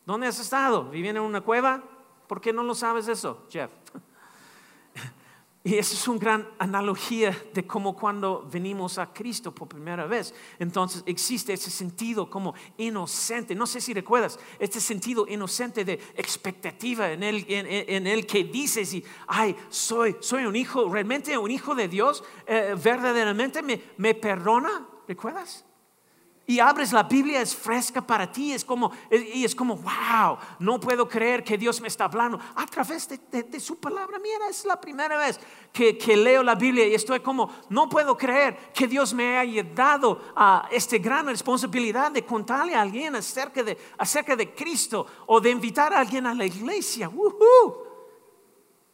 [0.06, 0.86] ¿Dónde has estado?
[0.89, 1.84] ¿Viviendo en una cueva?
[2.28, 3.72] ¿Por qué no lo sabes eso, Jeff?
[5.67, 10.34] Y esa es una gran analogía de cómo cuando venimos a Cristo por primera vez,
[10.60, 13.53] entonces existe ese sentido como inocente.
[13.53, 18.93] No sé si recuerdas, este sentido inocente de expectativa en el, en, el que dices,
[18.93, 24.15] y, ay, soy, soy un hijo, realmente un hijo de Dios, eh, verdaderamente me, me
[24.15, 24.88] perdona.
[25.06, 25.66] ¿Recuerdas?
[26.49, 30.79] Y abres la Biblia, es fresca para ti, es como, y es como, wow, no
[30.79, 34.17] puedo creer que Dios me está hablando a través de, su palabra.
[34.17, 35.38] Mira, es la primera vez
[35.73, 39.62] que, que, leo la Biblia y estoy como, no puedo creer que Dios me haya
[39.62, 45.41] dado a esta gran responsabilidad de contarle a alguien acerca de, acerca de Cristo o
[45.41, 47.12] de invitar a alguien a la iglesia.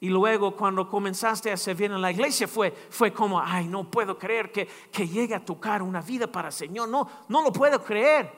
[0.04, 4.20] Y luego cuando comenzaste a servir en la iglesia fue, fue como, ay, no puedo
[4.20, 6.90] creer que, que llegue a tocar una vida para el Señor.
[6.90, 8.30] No, no lo puedo creer.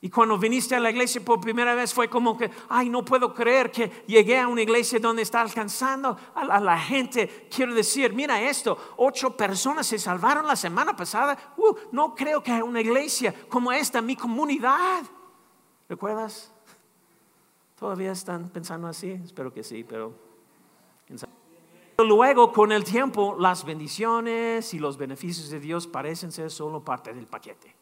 [0.00, 3.34] Y cuando viniste a la iglesia por primera vez fue como que, ay, no puedo
[3.34, 7.48] creer que llegué a una iglesia donde está alcanzando a la, gente.
[7.52, 11.36] Quiero decir, mira esto, ocho personas se salvaron la semana pasada.
[11.56, 15.02] Uh, no creo que haya una iglesia como esta, mi comunidad.
[15.88, 16.52] ¿Recuerdas?
[17.80, 19.10] ¿Todavía están pensando así?
[19.24, 20.12] Espero que sí, pero...
[21.96, 27.14] Luego, con el tiempo, las bendiciones y los beneficios de Dios parecen ser solo parte
[27.14, 27.74] del paquete.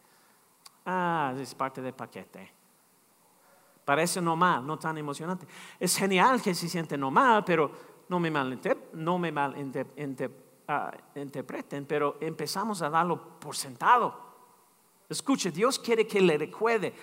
[0.85, 2.49] Ah, es parte del paquete.
[3.83, 5.45] Parece normal, no tan emocionante.
[5.77, 7.69] Es genial que se siente normal, pero
[8.07, 9.33] no me malinterpreten, no me
[10.67, 10.91] ah,
[11.87, 14.29] pero empezamos a darlo por sentado.
[15.09, 16.93] Escuche, Dios quiere que le recuerde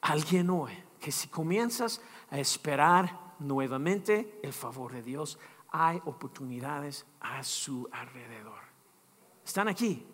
[0.00, 5.38] a alguien hoy que si comienzas a esperar nuevamente el favor de Dios,
[5.70, 8.58] hay oportunidades a su alrededor.
[9.44, 10.06] Están aquí.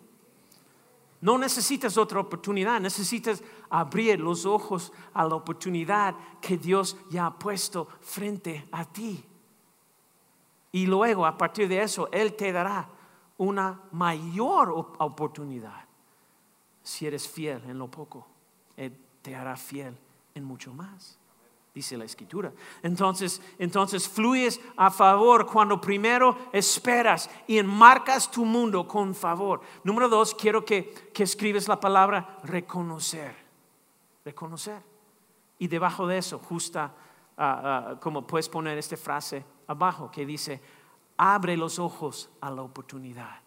[1.21, 7.39] No necesitas otra oportunidad, necesitas abrir los ojos a la oportunidad que Dios ya ha
[7.39, 9.23] puesto frente a ti.
[10.73, 12.89] Y luego, a partir de eso, Él te dará
[13.37, 15.85] una mayor oportunidad.
[16.81, 18.27] Si eres fiel en lo poco,
[18.75, 19.97] Él te hará fiel
[20.35, 21.17] en mucho más
[21.73, 22.53] dice la escritura.
[22.83, 29.61] Entonces, entonces fluyes a favor cuando primero esperas y enmarcas tu mundo con favor.
[29.83, 33.35] Número dos, quiero que, que escribes la palabra reconocer.
[34.23, 34.81] Reconocer.
[35.57, 36.93] Y debajo de eso, justa,
[37.37, 40.61] ah, ah, como puedes poner esta frase abajo que dice,
[41.17, 43.41] abre los ojos a la oportunidad.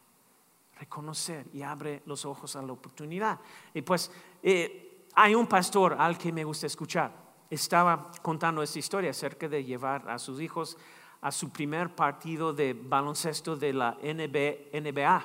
[0.80, 3.38] Reconocer y abre los ojos a la oportunidad.
[3.72, 4.10] Y pues
[4.42, 9.64] eh, hay un pastor al que me gusta escuchar estaba contando esta historia acerca de
[9.64, 10.76] llevar a sus hijos
[11.20, 15.24] a su primer partido de baloncesto de la NBA.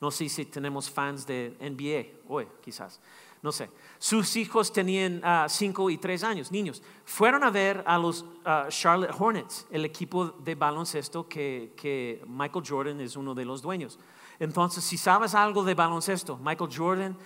[0.00, 3.00] No sé si tenemos fans de NBA hoy, quizás.
[3.42, 3.70] No sé.
[3.98, 6.82] Sus hijos tenían 5 ah, y 3 años, niños.
[7.04, 13.00] Fueron a ver a los ah, Charlotte Hornets, el equipo de baloncesto que Michael Jordan
[13.00, 13.98] es uno de los dueños.
[14.38, 17.16] Entonces, si sabes algo de baloncesto, Michael Jordan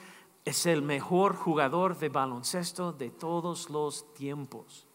[0.44, 4.87] es el mejor jugador de baloncesto de todos los tiempos.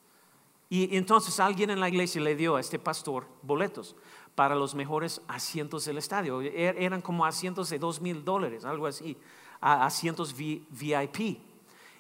[0.69, 3.95] Y entonces alguien en la iglesia le dio a este pastor boletos
[4.34, 6.41] para los mejores asientos del estadio.
[6.41, 9.17] Er, eran como asientos de dos mil dólares, algo así,
[9.61, 11.39] asientos VIP.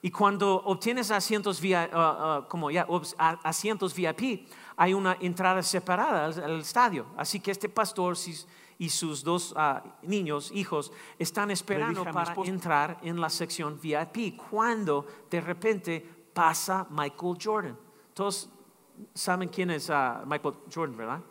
[0.01, 2.85] Y cuando obtienes asientos, uh, uh, como ya,
[3.17, 7.07] asientos VIP, hay una entrada separada al, estadio.
[7.17, 8.35] Así que este pastor, si,
[8.77, 15.05] y sus dos ah, niños, hijos, están esperando para entrar en la sección VIP cuando
[15.29, 17.77] de repente pasa Michael Jordan.
[18.13, 18.49] Todos
[19.13, 21.21] saben quién es ah, Michael Jordan, ¿verdad?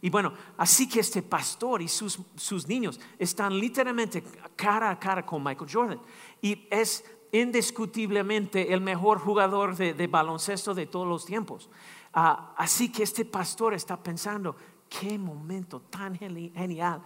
[0.00, 4.22] Y bueno, así que este pastor y sus, sus niños están literalmente
[4.54, 6.00] cara a cara con Michael Jordan.
[6.40, 11.68] Y es indiscutiblemente el mejor jugador de, baloncesto de todos los tiempos.
[12.14, 14.56] Ah, así que este pastor está pensando,
[14.88, 17.02] qué momento tan genial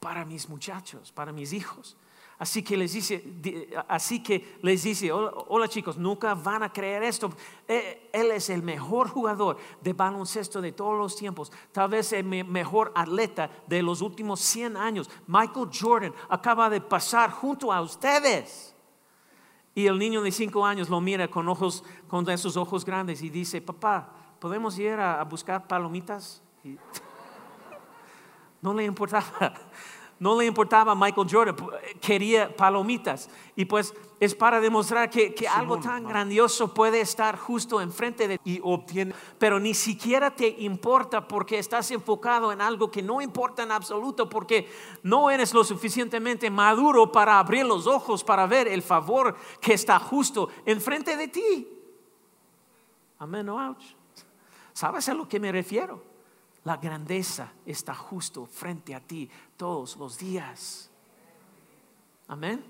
[0.00, 1.96] para mis muchachos, para mis hijos.
[2.38, 7.32] Así que les dice, así que les dice, hola, chicos, nunca van a creer esto.
[7.66, 12.24] Eh, él es el mejor jugador de baloncesto de todos los tiempos, tal vez el
[12.24, 15.08] mejor atleta de los últimos 100 años.
[15.26, 18.74] Michael Jordan acaba de pasar junto a ustedes.
[19.74, 23.30] Y el niño de 5 años lo mira con ojos, con esos ojos grandes y
[23.30, 26.42] dice, papá, ¿podemos ir a, buscar palomitas?
[28.62, 29.52] No le importaba
[30.18, 31.56] no le importaba a Michael Jordan,
[32.00, 33.28] quería palomitas.
[33.54, 38.54] Y pues es para demostrar que, algo tan grandioso puede estar justo enfrente de ti
[38.56, 43.62] y obtiene, pero ni siquiera te importa porque estás enfocado en algo que no importa
[43.62, 44.70] en absoluto, porque
[45.02, 49.98] no eres lo suficientemente maduro para abrir los ojos, para ver el favor que está
[49.98, 51.68] justo enfrente de ti.
[53.18, 53.84] Amén, ouch.
[54.72, 56.15] ¿Sabes a lo que me refiero?
[56.66, 60.90] La grandeza está justo frente a ti todos los días.
[62.26, 62.60] Amén.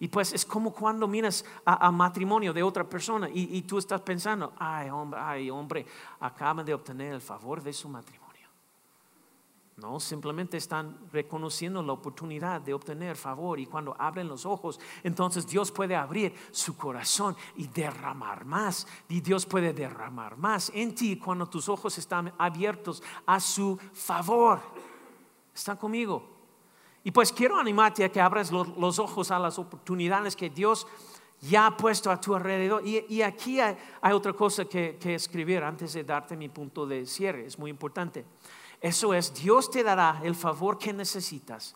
[0.00, 4.00] Y pues es como cuando miras a, matrimonio de otra persona y, y, tú estás
[4.00, 5.86] pensando, ay hombre, ay hombre,
[6.18, 8.25] acaba de obtener el favor de su matrimonio.
[9.76, 15.46] No, simplemente están reconociendo la oportunidad de obtener favor y cuando abren los ojos, entonces
[15.46, 18.86] Dios puede abrir su corazón y derramar más.
[19.06, 24.60] Y Dios puede derramar más en ti cuando tus ojos están abiertos a su favor.
[25.54, 26.26] ¿Están conmigo?
[27.04, 30.86] Y pues quiero animarte a que abras los, ojos a las oportunidades que Dios
[31.42, 32.82] ya ha puesto a tu alrededor.
[32.86, 33.76] Y, aquí hay,
[34.10, 37.44] otra cosa que escribir antes de darte mi punto de cierre.
[37.44, 38.24] Es muy importante.
[38.80, 41.74] Eso es, Dios te dará el favor que necesitas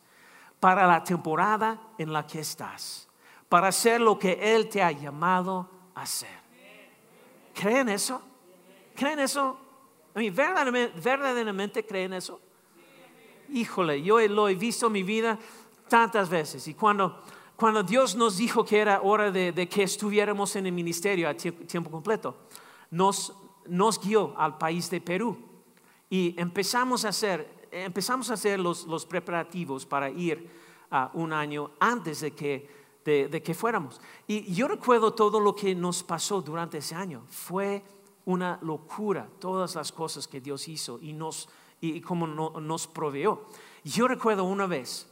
[0.59, 3.09] para la temporada en la que estás,
[3.49, 6.41] para hacer lo que Él te ha llamado a hacer.
[7.55, 8.21] ¿Creen eso?
[8.95, 9.59] ¿Creen eso?
[10.15, 12.41] ¿verdaderamente, creen eso?
[13.49, 15.39] Híjole, yo lo he visto en mi vida
[15.89, 17.23] tantas veces y cuando,
[17.57, 21.91] cuando Dios nos dijo que era hora de, que estuviéramos en el ministerio a tiempo
[21.91, 22.37] completo,
[22.91, 23.35] nos,
[23.67, 25.50] nos guió al país de Perú
[26.11, 30.51] y empezamos a hacer, empezamos a hacer los, los preparativos para ir
[30.91, 32.69] a un año antes de que,
[33.05, 34.01] de, que fuéramos.
[34.27, 37.25] Y yo recuerdo todo lo que nos pasó durante ese año.
[37.29, 37.85] Fue
[38.25, 41.49] una locura todas las cosas que Dios hizo y, nos,
[41.81, 43.47] y cómo nos proveó.
[43.85, 45.09] Yo recuerdo una vez,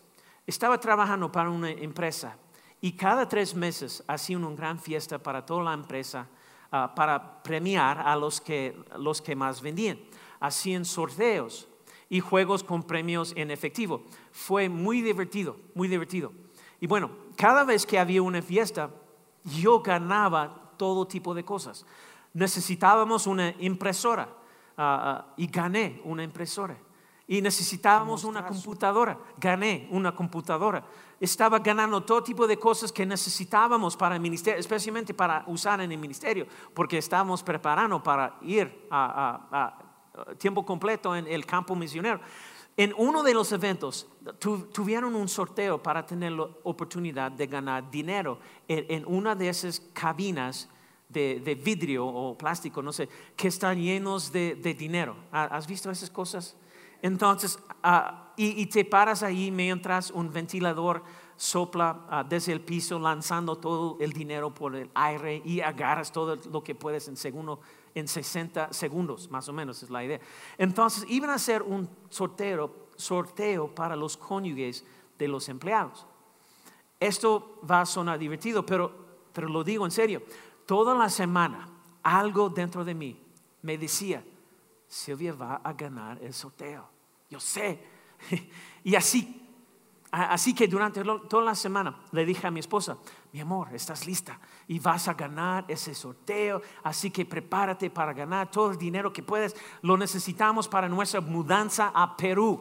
[0.48, 2.36] estaba trabajando para una empresa
[2.80, 6.26] y cada tres meses hacían una gran fiesta para toda la empresa
[6.72, 9.98] ah, para premiar a los que, los que más vendían
[10.40, 11.68] hacían sorteos
[12.08, 14.02] y juegos con premios en efectivo.
[14.32, 16.32] Fue muy divertido, muy divertido.
[16.80, 18.90] Y bueno, cada vez que había una fiesta,
[19.44, 21.84] yo ganaba todo tipo de cosas.
[22.34, 24.28] Necesitábamos una impresora
[24.76, 26.76] ah, ah, y gané una impresora.
[27.26, 30.82] Y necesitábamos una computadora, gané una computadora.
[31.20, 35.92] Estaba ganando todo tipo de cosas que necesitábamos para el ministerio, especialmente para usar en
[35.92, 39.87] el ministerio, porque estábamos preparando para ir a
[40.38, 42.20] tiempo completo en el campo misionero.
[42.76, 44.06] En uno de los eventos
[44.72, 48.38] tuvieron un sorteo para tener la oportunidad de ganar dinero
[48.68, 50.68] en, una de esas cabinas
[51.08, 55.16] de, vidrio o plástico, no sé, que están llenos de, dinero.
[55.32, 56.54] ¿Has visto esas cosas?
[57.02, 61.02] Entonces, ah, y, te paras ahí mientras un ventilador
[61.36, 66.36] sopla ah, desde el piso lanzando todo el dinero por el aire y agarras todo
[66.36, 67.60] lo que puedes en segundo
[67.94, 70.20] en 60 segundos, más o menos es la idea.
[70.56, 74.84] Entonces iban a hacer un sorteo, sorteo para los cónyuges
[75.18, 76.06] de los empleados.
[77.00, 78.92] Esto va a sonar divertido, pero,
[79.32, 80.22] pero lo digo en serio.
[80.66, 81.68] Toda la semana
[82.02, 83.20] algo dentro de mí
[83.62, 84.24] me decía,
[84.86, 86.88] Silvia va a ganar el sorteo.
[87.28, 87.82] Yo sé.
[88.84, 89.47] y así
[90.10, 92.96] Así que durante toda la semana le dije a mi esposa,
[93.30, 98.50] mi amor, estás lista y vas a ganar ese sorteo, así que prepárate para ganar
[98.50, 99.54] todo el dinero que puedes.
[99.82, 102.58] Lo necesitamos para nuestra mudanza a Perú,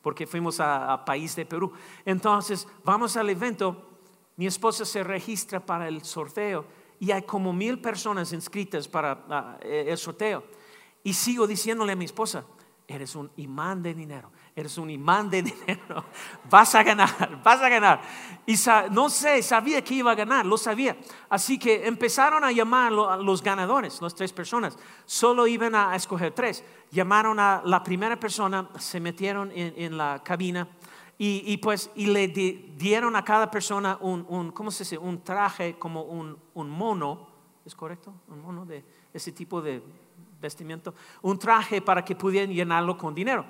[0.00, 1.72] porque fuimos a, país de Perú.
[2.06, 3.98] Entonces, vamos al evento,
[4.36, 6.64] mi esposa se registra para el sorteo
[6.98, 10.42] y hay como mil personas inscritas para el sorteo.
[11.04, 12.46] Y sigo diciéndole a mi esposa,
[12.88, 16.02] eres un imán de dinero eres un imán de dinero,
[16.48, 18.00] vas a ganar, vas a ganar.
[18.46, 18.56] Y
[18.90, 20.96] no sé, sabía que iba a ganar, lo sabía.
[21.28, 24.78] Así que empezaron a llamar a los ganadores, las tres personas.
[25.04, 26.64] Solo iban a escoger tres.
[26.90, 30.68] Llamaron a la primera persona, se metieron en, la cabina
[31.18, 34.96] y, pues y le dieron a cada persona un, un, ¿cómo se dice?
[34.96, 37.28] Un traje como un, un mono,
[37.64, 38.14] ¿es correcto?
[38.28, 39.82] Un mono de ese tipo de
[40.40, 40.94] vestimiento.
[41.22, 43.44] Un traje para que pudieran llenarlo con dinero.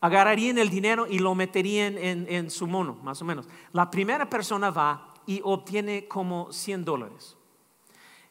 [0.00, 3.48] Agarrarían el dinero y lo meterían en, su mono, más o menos.
[3.72, 7.36] La primera persona va y obtiene como 100 dólares.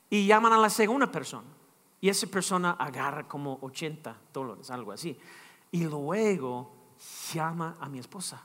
[0.09, 1.47] Y llaman a la segunda persona.
[1.99, 5.17] Y esa persona agarra como 80 dólares, algo así.
[5.71, 6.71] Y luego
[7.33, 8.41] llama a mi esposa,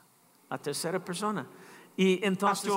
[0.50, 1.46] la tercera persona.
[1.96, 2.72] Y entonces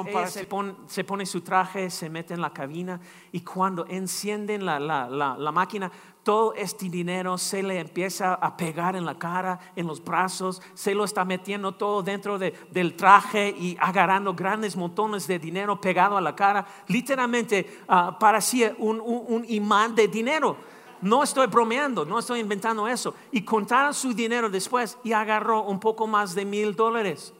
[0.88, 3.00] se, pone, su traje, se mete en la cabina
[3.32, 5.90] y cuando encienden la, máquina,
[6.22, 10.94] todo este dinero se le empieza a pegar en la cara, en los brazos, se
[10.94, 16.22] lo está metiendo todo dentro del traje y agarrando grandes montones de dinero pegado a
[16.22, 16.66] la cara.
[16.88, 20.58] Literalmente uh, parecía un, un imán de dinero.
[21.02, 23.14] No estoy bromeando, no estoy inventando eso.
[23.32, 27.34] Y contaron su dinero después y agarró un poco más de mil dólares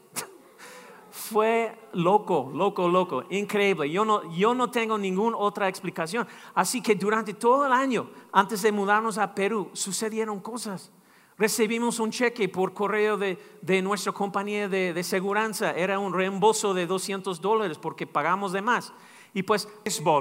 [1.16, 3.90] fue loco, loco, loco, increíble.
[3.90, 6.28] Yo no, yo no tengo ninguna otra explicación.
[6.54, 10.92] Así que durante todo el año, antes de mudarnos a Perú, sucedieron cosas.
[11.38, 15.76] Recibimos un cheque por correo de, de nuestra compañía de, de seguridad.
[15.76, 18.92] Era un reembolso de 200 dólares porque pagamos de más.
[19.32, 19.68] Y pues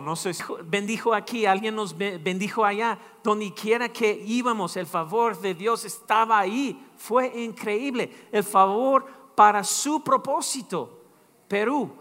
[0.01, 0.31] no sé,
[0.63, 6.39] bendijo aquí, alguien nos bendijo allá, donde quiera que íbamos, el favor de Dios estaba
[6.39, 6.85] ahí.
[6.97, 8.27] Fue increíble.
[8.31, 9.05] El favor
[9.35, 11.03] para su propósito,
[11.47, 11.95] Perú.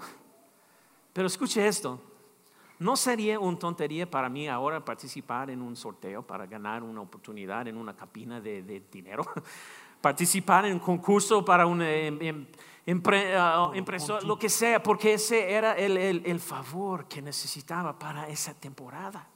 [1.13, 2.01] Pero escuche esto,
[2.79, 7.69] ¿no sería una tontería para mí ahora participar en un sorteo para ganar una oportunidad
[7.69, 9.25] en una cabina de, dinero?
[10.01, 12.47] participar en un concurso para un em,
[12.87, 13.03] em,
[13.39, 18.53] ah, impresor, lo que sea, porque ese era el, el favor que necesitaba para esa
[18.53, 19.27] temporada.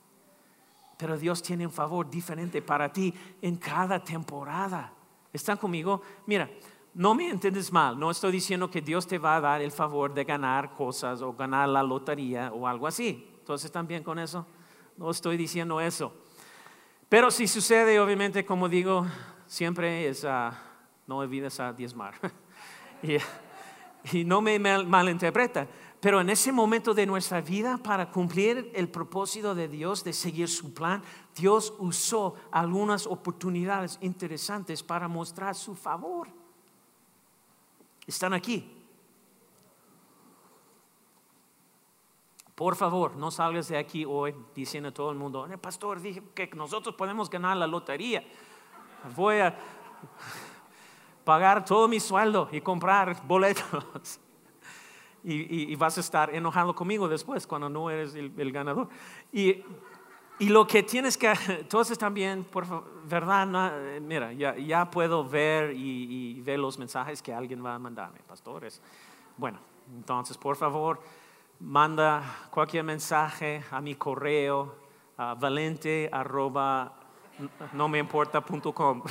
[0.98, 4.92] Pero Dios tiene un favor diferente para ti en cada temporada.
[5.32, 6.02] ¿Están conmigo?
[6.26, 6.50] Mira,
[6.98, 10.12] no me entiendes mal, no estoy diciendo que Dios te va a dar el favor
[10.12, 13.24] de ganar cosas o ganar la lotería o algo así.
[13.38, 14.44] Entonces, ¿están bien con eso?
[14.96, 16.12] No estoy diciendo eso.
[17.08, 19.06] Pero si sucede, obviamente, como digo,
[19.46, 20.50] siempre es, uh,
[21.06, 22.14] no olvides a diezmar.
[23.04, 23.18] y,
[24.18, 25.68] y, no me malinterpreta.
[26.00, 30.48] Pero en ese momento de nuestra vida, para cumplir el propósito de Dios, de seguir
[30.48, 31.00] su plan,
[31.36, 36.26] Dios usó algunas oportunidades interesantes para mostrar su favor
[38.08, 38.74] están aquí.
[42.54, 46.22] Por favor, no salgas de aquí hoy diciendo a todo el mundo, el pastor dije
[46.34, 48.24] que nosotros podemos ganar la lotería.
[49.14, 49.56] Voy a
[51.24, 54.20] pagar todo mi sueldo y comprar boletos.
[55.24, 58.88] Y, vas a estar enojado conmigo después cuando no eres el, ganador.
[59.30, 59.62] Y,
[60.40, 64.00] lo que tienes que, entonces también, por favor, ¿verdad?
[64.00, 68.80] mira, ya, puedo ver y, ver los mensajes que alguien va a mandarme, pastores.
[69.36, 69.58] Bueno,
[69.96, 71.00] entonces, por favor,
[71.60, 74.76] manda cualquier mensaje a mi correo,
[75.16, 76.94] valente arroba
[77.72, 79.02] no me importa.com.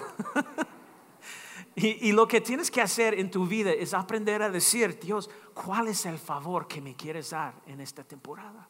[1.76, 5.30] y, y lo que tienes que hacer en tu vida es aprender a decir, Dios,
[5.54, 8.68] ¿cuál es el favor que me quieres dar en esta temporada?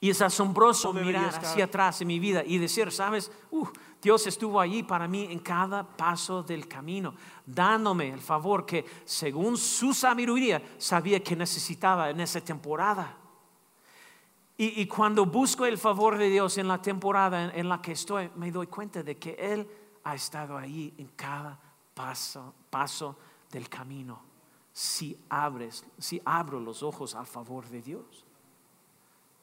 [0.00, 3.66] Y es asombroso mirar hacia atrás en mi vida y decir, sabes, uh,
[4.00, 9.56] Dios estuvo allí para mí en cada paso del camino, dándome el favor que según
[9.56, 13.16] su sabiduría sabía que necesitaba en esa temporada.
[14.60, 18.50] Y, cuando busco el favor de Dios en la temporada en, la que estoy, me
[18.50, 19.68] doy cuenta de que Él
[20.02, 21.56] ha estado ahí en cada
[21.94, 23.16] paso, paso
[23.52, 24.20] del camino.
[24.72, 28.24] Si abres, si abro los ojos al favor de Dios.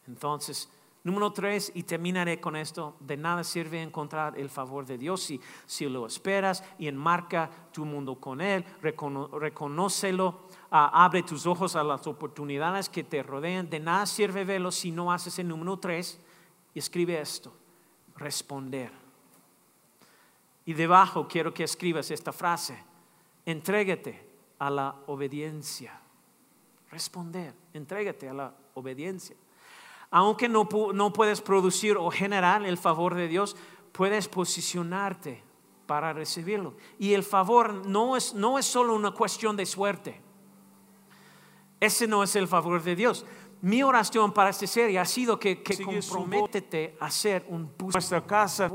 [0.08, 0.70] Entonces,
[1.04, 5.40] número tres, y terminaré con esto, de nada sirve encontrar el favor de Dios si,
[5.66, 11.84] si lo esperas y enmarca tu mundo con Él, reconócelo, ah, abre tus ojos a
[11.84, 13.70] las oportunidades que te rodean.
[13.70, 16.20] De nada sirve verlo si no haces el número tres
[16.74, 17.54] y escribe esto,
[18.16, 18.92] responder.
[20.66, 22.78] Y debajo quiero que escribas esta frase,
[23.46, 24.28] entrégate
[24.58, 26.00] a la obediencia.
[26.90, 29.36] Responder, entrégate a la obediencia.
[30.16, 33.58] Aunque no, puedes producir o generar el favor de Dios,
[33.92, 35.44] puedes posicionarte
[35.86, 36.76] para recibirlo.
[36.98, 40.22] Y el favor no es, no es solo una cuestión de suerte.
[41.82, 43.26] Ese no es el favor de Dios.
[43.60, 48.72] Mi oración para este serie ha sido que, que comprométete a hacer un nuestra casa.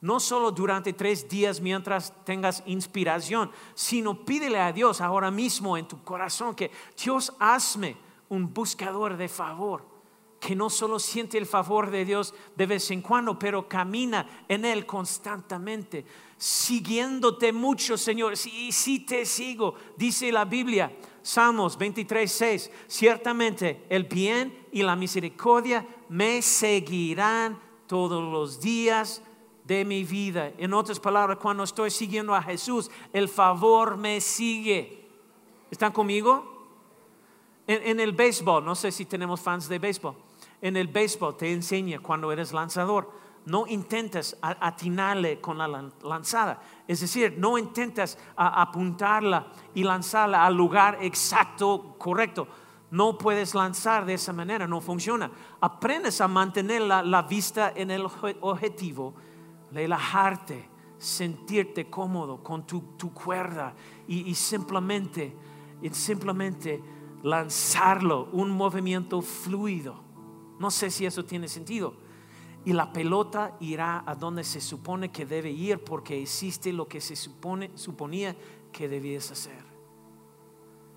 [0.00, 5.88] No solo durante tres días mientras tengas inspiración, sino pídele a Dios ahora mismo en
[5.88, 7.96] tu corazón que Dios hazme
[8.28, 9.97] un buscador de favor
[10.40, 14.64] que no solo siente el favor de Dios de vez en cuando, pero camina en
[14.64, 16.04] Él constantemente,
[16.36, 18.34] siguiéndote mucho, Señor.
[18.52, 24.96] Y si te sigo, dice la Biblia, Salmos 23, 6, ciertamente el bien y la
[24.96, 29.22] misericordia me seguirán todos los días
[29.64, 30.52] de mi vida.
[30.56, 35.06] En otras palabras, cuando estoy siguiendo a Jesús, el favor me sigue.
[35.70, 36.58] ¿Están conmigo?
[37.66, 40.14] En, el béisbol, no sé si tenemos fans de béisbol,
[40.60, 43.10] en el béisbol te enseña cuando eres lanzador,
[43.48, 46.60] no intentes atinarle con la lanzada.
[46.86, 52.46] Es decir, no intentes apuntarla y lanzarla al lugar exacto, correcto.
[52.90, 55.30] No puedes lanzar de esa manera, no funciona.
[55.60, 58.06] Aprendes a mantener la, vista en el
[58.40, 59.14] objetivo,
[59.72, 63.74] relajarte, sentirte cómodo con tu, cuerda
[64.06, 65.34] y, simplemente,
[65.80, 66.82] y simplemente
[67.22, 70.07] lanzarlo, un movimiento fluido.
[70.58, 71.94] No sé si eso tiene sentido.
[72.64, 77.00] Y la pelota irá a donde se supone que debe ir porque existe lo que
[77.00, 78.36] se supone, suponía
[78.72, 79.64] que debías hacer.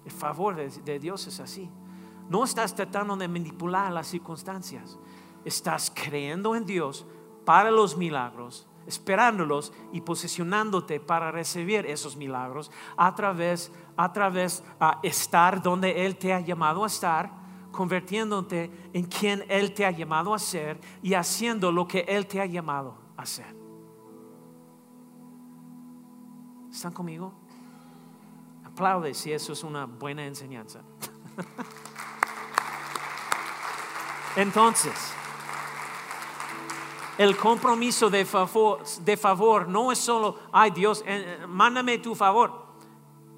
[0.03, 1.69] El favor de Dios es así.
[2.29, 4.97] No estás tratando de manipular las circunstancias.
[5.45, 7.05] Estás creyendo en Dios
[7.45, 14.99] para los milagros, esperándolos y posicionándote para recibir esos milagros a través a través a
[15.03, 17.31] estar donde él te ha llamado a estar,
[17.71, 22.41] convirtiéndote en quien él te ha llamado a ser y haciendo lo que él te
[22.41, 23.55] ha llamado a hacer.
[26.71, 27.33] ¿Están conmigo?
[28.63, 30.81] Aplaude si eso es una buena enseñanza.
[34.35, 35.13] Entonces,
[37.17, 42.15] el compromiso de favor, de favor no es solo, ay Dios, eh, eh, mándame tu
[42.15, 42.71] favor.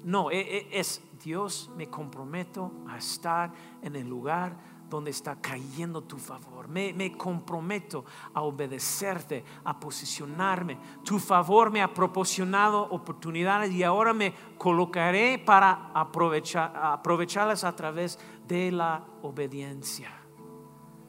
[0.04, 3.50] No, e, e, es Dios, me comprometo a estar
[3.80, 4.56] en el lugar
[4.90, 6.68] donde está cayendo tu favor.
[6.68, 8.04] Me, me, comprometo
[8.34, 10.78] a obedecerte, a posicionarme.
[11.02, 18.18] Tu favor me ha proporcionado oportunidades y ahora me colocaré para aprovechar, aprovecharlas a través
[18.46, 20.10] de la obediencia.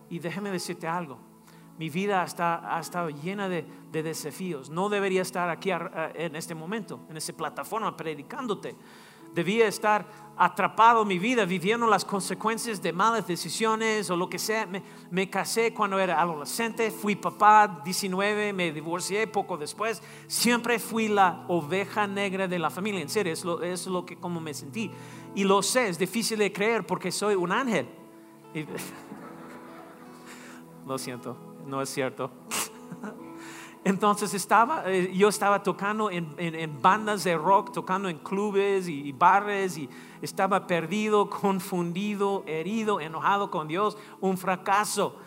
[0.09, 1.19] Y déjeme decirte algo.
[1.77, 4.69] Mi vida ha estado llena de, desafíos.
[4.69, 8.77] No debería estar aquí en este momento, en esta plataforma, predicándote.
[9.35, 10.07] Debía estar
[10.37, 14.67] atrapado mi vida, viviendo las consecuencias de malas decisiones o lo que sea.
[15.11, 20.01] Me, casé cuando era adolescente, fui papá 19, me divorcié poco después.
[20.27, 24.17] Siempre fui la oveja negra de la familia, en serio, es lo, es lo que
[24.17, 24.89] como me sentí.
[25.35, 27.87] Y lo sé, es difícil de creer porque soy un ángel.
[30.87, 32.31] lo siento no es cierto.
[33.85, 39.77] Entonces estaba, eh, yo estaba tocando en, bandas de rock, tocando en clubes y, bares
[39.77, 39.87] y
[40.23, 45.17] estaba perdido, confundido, herido, enojado con Dios, un fracaso.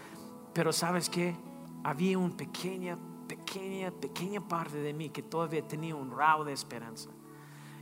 [0.52, 1.36] Pero sabes qué?
[1.84, 2.98] Había una pequeña,
[3.28, 7.10] pequeña, pequeña parte de mí que todavía tenía un rao de esperanza.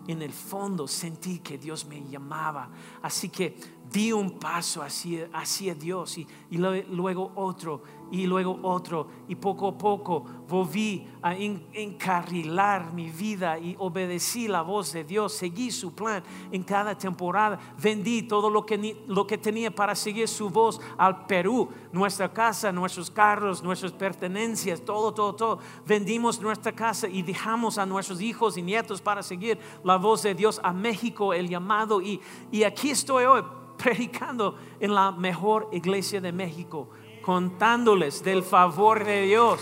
[0.06, 2.68] En el fondo sentí que Dios me llamaba.
[3.00, 3.56] Así que
[3.90, 9.68] di un paso hacia, hacia Dios y, y luego otro y luego otro y poco
[9.68, 15.92] a poco volví a encarrilar mi vida y obedecí la voz de Dios, seguí su
[15.92, 16.22] plan
[16.52, 21.26] en cada temporada, vendí todo lo que, lo que tenía para seguir su voz al
[21.26, 25.58] Perú, nuestra casa, nuestros carros, nuestras pertenencias, todo, todo, todo.
[25.84, 30.34] Vendimos nuestra casa y dejamos a nuestros hijos y nietos para seguir la voz de
[30.34, 32.20] Dios a México, el llamado y,
[32.52, 33.42] y aquí estoy hoy
[33.76, 36.90] predicando en la mejor iglesia de México
[37.22, 39.60] contándoles del favor de Dios.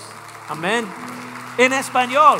[0.48, 0.84] Amén.
[1.56, 2.38] En español,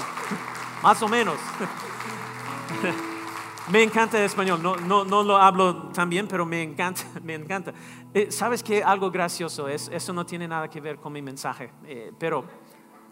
[0.82, 1.36] más o menos.
[3.70, 7.34] Me encanta el español, no, no, no lo hablo tan bien, pero me encanta, me
[7.34, 7.72] encanta.
[8.12, 8.84] Eh, ¿Sabes qué?
[8.84, 12.44] Algo gracioso es, eso no tiene nada que ver con mi mensaje, eh, pero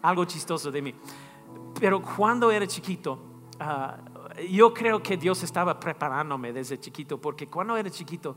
[0.03, 0.93] algo chistoso de mí.
[1.79, 3.17] Pero cuando era chiquito,
[3.59, 3.97] ah,
[4.49, 8.35] yo creo que Dios estaba preparándome desde chiquito, porque cuando era chiquito,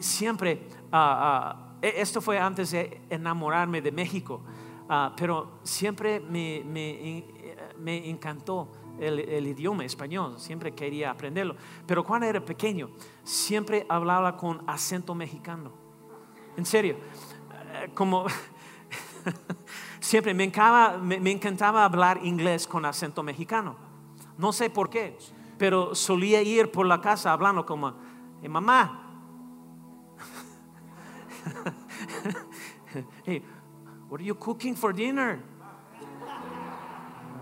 [0.00, 0.66] siempre...
[0.92, 4.40] Uh, e, esto fue antes de enamorarme de México,
[4.88, 8.70] ah, pero siempre me, me, encantó
[9.00, 11.56] el, idioma español, siempre quería aprenderlo.
[11.84, 12.90] Pero cuando era pequeño,
[13.24, 15.72] siempre hablaba con acento mexicano.
[16.56, 16.96] En serio,
[17.74, 18.26] eh, como
[20.00, 23.91] siempre me encantaba, me, encantaba hablar inglés con acento mexicano.
[24.42, 25.16] No sé por qué,
[25.56, 27.94] pero solía ir por la casa hablando como,
[28.48, 28.98] mamá,
[33.24, 33.40] hey,
[34.08, 35.38] what are you cooking for dinner?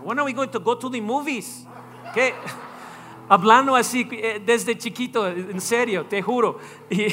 [0.03, 1.65] When are we going to go to the movies?
[2.13, 2.35] ¿Qué?
[3.29, 6.59] Hablando así eh, desde chiquito, en serio, te juro.
[6.87, 7.07] Y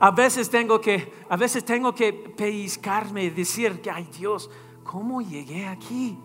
[0.00, 4.50] a veces tengo que, a veces tengo que pellizcarme y decir que, ay Dios,
[4.84, 6.18] ¿cómo llegué aquí?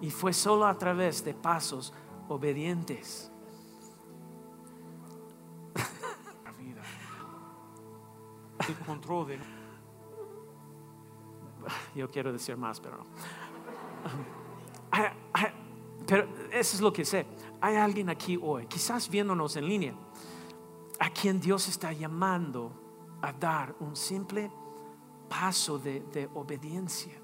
[0.00, 1.92] Y fue solo a través de pasos
[2.28, 3.30] obedientes.
[11.94, 13.04] Yo quiero decir más, pero no.
[14.90, 15.52] Hay- hay-
[16.06, 17.26] pero eso es lo que sé.
[17.60, 19.94] Hay alguien aquí hoy, quizás viéndonos en línea,
[21.00, 22.70] a quien Dios está llamando
[23.22, 24.50] a dar un simple
[25.28, 27.14] paso de, de obediencia.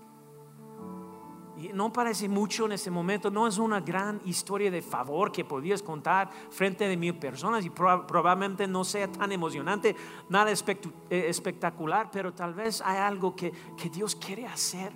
[1.74, 5.82] No parece mucho en este momento, no es una gran historia de favor que podrías
[5.82, 9.94] contar frente de mil personas y proba- probablemente no sea tan emocionante,
[10.28, 14.92] nada eh, espectacular, pero tal vez hay algo que, que Dios quiere hacer.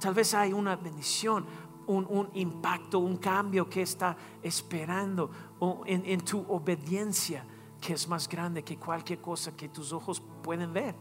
[0.00, 1.46] Tal vez hay una bendición,
[1.86, 5.30] un, un impacto, un cambio que está esperando
[5.86, 7.46] en, en tu obediencia
[7.80, 10.94] que es más grande que cualquier cosa que tus ojos pueden ver.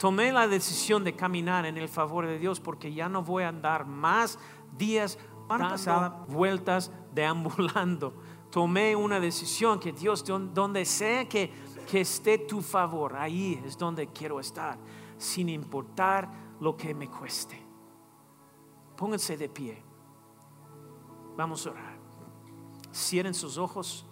[0.00, 3.48] Tomé la decisión de caminar en el favor de Dios porque ya no voy a
[3.48, 4.38] andar más
[4.78, 8.14] días dando vueltas deambulando.
[8.50, 11.52] Tomé una decisión que Dios, don- donde sea que,
[11.86, 14.78] que esté tu favor, ahí es donde quiero estar,
[15.18, 16.30] sin importar
[16.60, 17.62] lo que me cueste.
[18.96, 19.82] Pónganse de pie.
[21.36, 21.98] Vamos a orar.
[22.90, 24.06] Cierren sus ojos.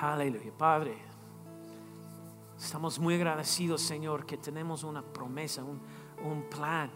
[0.00, 0.96] Aleluya, Padre.
[2.58, 5.80] Estamos muy agradecidos, Señor, que tenemos una promesa, un,
[6.24, 6.90] un plan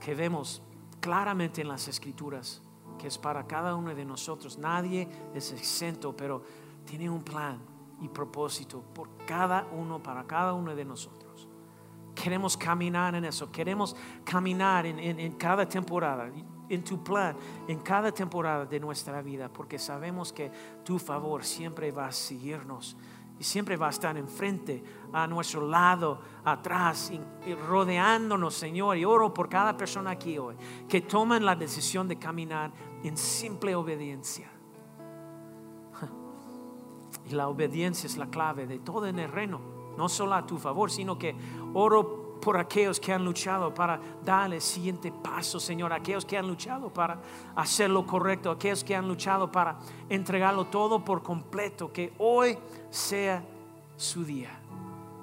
[0.00, 0.62] que vemos
[1.00, 2.62] claramente en las Escrituras,
[2.98, 4.58] que es para cada uno de nosotros.
[4.58, 6.42] Nadie es exento, pero
[6.84, 7.58] tiene un plan
[8.00, 11.48] y propósito por cada uno, para cada uno de nosotros.
[12.14, 13.94] Queremos caminar en eso, queremos
[14.24, 16.30] caminar en, en- en cada temporada,
[16.68, 20.50] en tu plan, en cada temporada de nuestra vida, porque sabemos que
[20.84, 22.96] tu favor siempre va a seguirnos
[23.38, 28.96] y siempre va a estar enfrente, a nuestro lado, atrás, y- rodeándonos, Señor.
[28.96, 30.56] Y oro por cada persona aquí hoy
[30.88, 32.72] que toman la decisión de caminar
[33.04, 34.50] en simple obediencia.
[37.30, 39.60] Y la obediencia es la clave de todo en el reino,
[39.96, 41.34] no solo a tu favor, sino que
[41.74, 46.46] oro por aquellos que han luchado para dar el siguiente paso, Señor, aquellos que han
[46.46, 47.20] luchado para
[47.56, 49.78] hacer lo correcto, aquellos que han luchado para
[50.08, 52.58] entregarlo todo por completo, que hoy
[52.90, 53.42] sea
[53.96, 54.60] su día.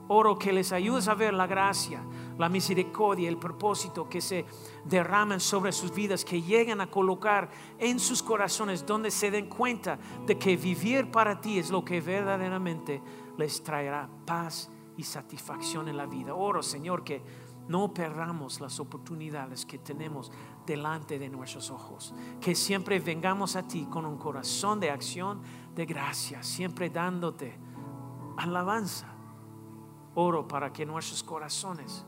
[0.08, 2.00] Oro que les ayudes a ver la gracia,
[2.38, 4.46] la misericordia, el propósito que se
[4.84, 7.50] derraman sobre sus vidas, que lleguen a colocar
[7.80, 9.98] en sus corazones donde se den cuenta
[10.28, 13.02] de que vivir para ti es lo que verdaderamente
[13.38, 16.34] les traerá paz y satisfacción en la vida.
[16.34, 17.22] Oro, Señor, que
[17.68, 20.32] no perdamos las oportunidades que tenemos
[20.66, 25.42] delante de nuestros ojos, que siempre vengamos a ti con un corazón de acción,
[25.74, 27.58] de gracia, siempre dándote
[28.38, 29.08] alabanza.
[30.14, 32.06] Oro para que nuestros corazones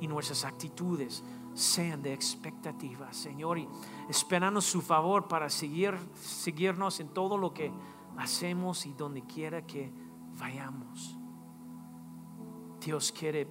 [0.00, 1.22] y nuestras actitudes
[1.54, 3.68] sean de expectativa, Señor, y
[4.08, 7.70] esperando su favor para seguir, seguirnos en todo lo que
[8.16, 9.92] hacemos y donde quiera que
[10.38, 11.21] vayamos.
[12.84, 13.46] Dios quiere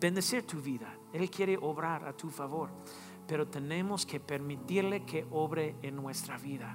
[0.00, 2.70] bendecir tu vida, Él quiere obrar a tu favor,
[3.26, 6.74] pero tenemos que permitirle que obre en nuestra vida.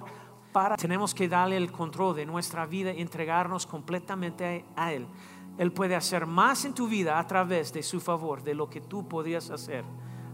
[0.52, 5.08] Para, tenemos que darle el control de nuestra vida, entregarnos completamente a Él.
[5.58, 8.82] Él puede hacer más en tu vida a través de su favor de lo que
[8.82, 9.84] tú podrías hacer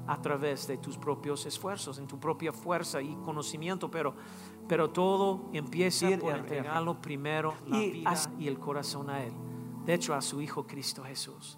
[0.08, 4.16] a través de tus propios esfuerzos, en tu propia fuerza y conocimiento, pero,
[4.68, 8.04] pero todo empieza por entregarlo primero y,
[8.40, 9.34] y el corazón a Él.
[9.90, 11.58] Hecho, a su Hijo Cristo Jesús.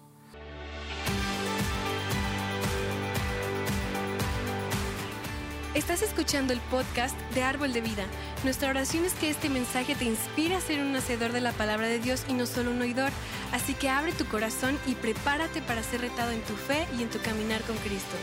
[5.74, 8.06] Estás escuchando el podcast de Árbol de Vida.
[8.42, 11.86] Nuestra oración es que este mensaje te inspire a ser un hacedor de la palabra
[11.88, 13.10] de Dios y no solo un oidor.
[13.52, 17.10] Así que abre tu corazón y prepárate para ser retado en tu fe y en
[17.10, 18.16] tu caminar con Cristo.